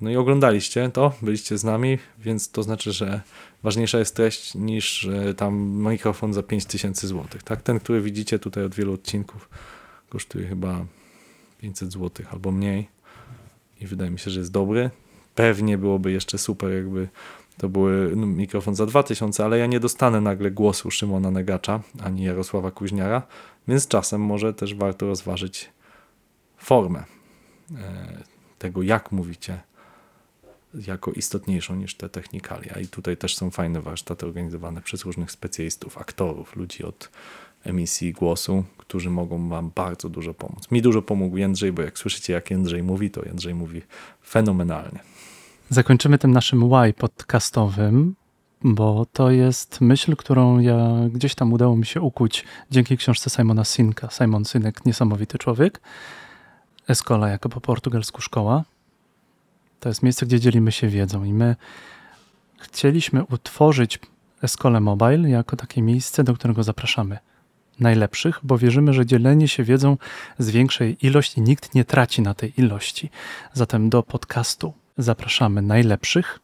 [0.00, 3.20] No i oglądaliście to, byliście z nami, więc to znaczy, że
[3.62, 5.54] ważniejsza jest treść niż e, tam
[5.90, 7.24] mikrofon za 5000 zł.
[7.44, 7.62] Tak?
[7.62, 9.48] Ten, który widzicie tutaj od wielu odcinków,
[10.08, 10.86] kosztuje chyba
[11.58, 12.88] 500 zł albo mniej
[13.80, 14.90] i wydaje mi się, że jest dobry.
[15.34, 17.08] Pewnie byłoby jeszcze super, jakby
[17.58, 22.24] to były no, mikrofon za 2000, ale ja nie dostanę nagle głosu Szymona Negacza ani
[22.24, 23.22] Jarosława Kuźniara,
[23.68, 25.70] więc czasem może też warto rozważyć
[26.56, 27.04] formę
[27.76, 28.18] e,
[28.58, 29.60] tego, jak mówicie,
[30.86, 32.74] jako istotniejszą niż te technikalia.
[32.80, 37.10] I tutaj też są fajne warsztaty organizowane przez różnych specjalistów, aktorów, ludzi od
[37.64, 40.70] emisji głosu, którzy mogą Wam bardzo dużo pomóc.
[40.70, 43.82] Mi dużo pomógł Jędrzej, bo jak słyszycie, jak Jędrzej mówi, to Jędrzej mówi
[44.26, 45.13] fenomenalnie.
[45.74, 48.14] Zakończymy tym naszym why podcastowym,
[48.62, 50.78] bo to jest myśl, którą ja
[51.12, 54.10] gdzieś tam udało mi się ukuć dzięki książce Simona Sinka.
[54.10, 55.80] Simon Sinek, niesamowity człowiek.
[56.88, 58.64] Escola jako po portugalsku szkoła.
[59.80, 61.56] To jest miejsce, gdzie dzielimy się wiedzą i my
[62.58, 63.98] chcieliśmy utworzyć
[64.42, 67.18] Escolę Mobile jako takie miejsce, do którego zapraszamy
[67.80, 69.96] najlepszych, bo wierzymy, że dzielenie się wiedzą
[70.38, 73.10] zwiększa jej ilość i nikt nie traci na tej ilości.
[73.52, 76.40] Zatem do podcastu zapraszamy najlepszych.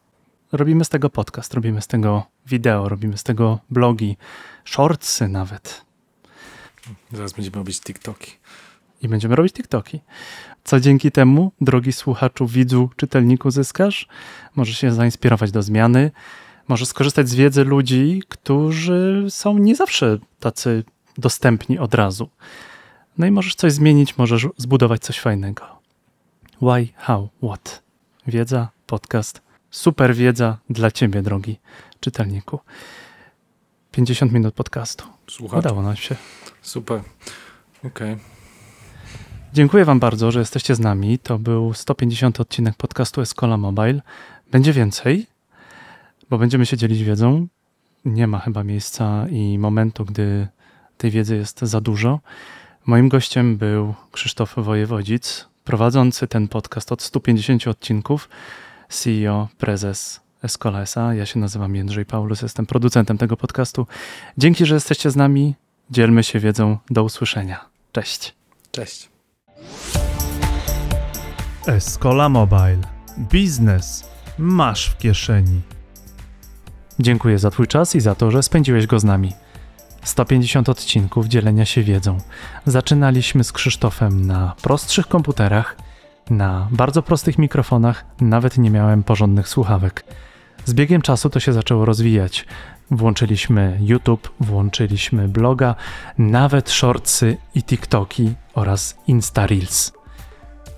[0.51, 4.17] Robimy z tego podcast, robimy z tego wideo, robimy z tego blogi,
[4.65, 5.85] shortsy nawet
[7.11, 8.31] Zaraz będziemy robić TikToki.
[9.01, 9.99] i będziemy robić TikToki.
[10.63, 14.07] Co dzięki temu, drogi słuchaczu, widzu, czytelniku, zyskasz?
[14.55, 16.11] Możesz się zainspirować do zmiany,
[16.67, 20.83] możesz skorzystać z wiedzy ludzi, którzy są nie zawsze tacy
[21.17, 22.29] dostępni od razu.
[23.17, 25.65] No i możesz coś zmienić, możesz zbudować coś fajnego.
[26.61, 27.83] Why, how, what?
[28.27, 29.41] Wiedza, podcast,
[29.71, 31.59] super wiedza dla ciebie, drogi
[31.99, 32.59] czytelniku.
[33.91, 35.05] 50 minut podcastu.
[35.39, 36.15] Udało nam się.
[36.61, 37.01] Super.
[37.85, 38.17] Okej.
[39.53, 41.19] Dziękuję Wam bardzo, że jesteście z nami.
[41.19, 44.01] To był 150 odcinek podcastu Escola Mobile.
[44.51, 45.27] Będzie więcej,
[46.29, 47.47] bo będziemy się dzielić wiedzą.
[48.05, 50.47] Nie ma chyba miejsca i momentu, gdy
[50.97, 52.19] tej wiedzy jest za dużo.
[52.85, 58.29] Moim gościem był Krzysztof Wojewodzic, prowadzący ten podcast od 150 odcinków,
[58.89, 61.13] CEO, prezes Escola SA.
[61.13, 63.87] Ja się nazywam Jędrzej Paulus, jestem producentem tego podcastu.
[64.37, 65.55] Dzięki, że jesteście z nami.
[65.89, 66.77] Dzielmy się wiedzą.
[66.89, 67.65] Do usłyszenia.
[67.91, 68.35] Cześć.
[68.71, 69.09] Cześć.
[71.67, 72.81] Escola Mobile.
[73.17, 75.61] Biznes masz w kieszeni.
[76.99, 79.33] Dziękuję za Twój czas i za to, że spędziłeś go z nami.
[80.03, 82.17] 150 odcinków dzielenia się wiedzą.
[82.65, 85.77] Zaczynaliśmy z Krzysztofem na prostszych komputerach,
[86.29, 90.05] na bardzo prostych mikrofonach, nawet nie miałem porządnych słuchawek.
[90.65, 92.45] Z biegiem czasu to się zaczęło rozwijać.
[92.91, 95.75] Włączyliśmy YouTube, włączyliśmy bloga,
[96.17, 100.00] nawet shortsy i TikToki oraz Insta Reels.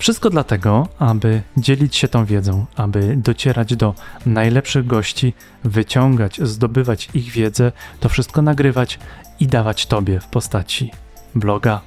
[0.03, 3.95] Wszystko dlatego, aby dzielić się tą wiedzą, aby docierać do
[4.25, 5.33] najlepszych gości,
[5.63, 8.99] wyciągać, zdobywać ich wiedzę, to wszystko nagrywać
[9.39, 10.91] i dawać Tobie w postaci
[11.35, 11.81] bloga,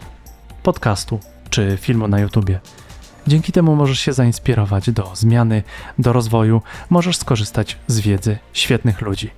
[0.62, 2.60] podcastu czy filmu na YouTubie.
[3.26, 5.62] Dzięki temu możesz się zainspirować do zmiany,
[5.98, 9.30] do rozwoju, możesz skorzystać z wiedzy świetnych ludzi.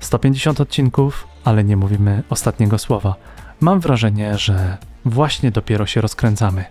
[0.00, 3.14] 150 odcinków, ale nie mówimy ostatniego słowa.
[3.60, 6.64] Mam wrażenie, że właśnie dopiero się rozkręcamy.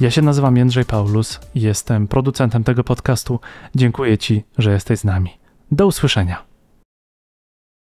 [0.00, 3.40] Ja się nazywam Jędrzej Paulus i jestem producentem tego podcastu.
[3.74, 5.30] Dziękuję Ci, że jesteś z nami.
[5.70, 6.53] Do usłyszenia.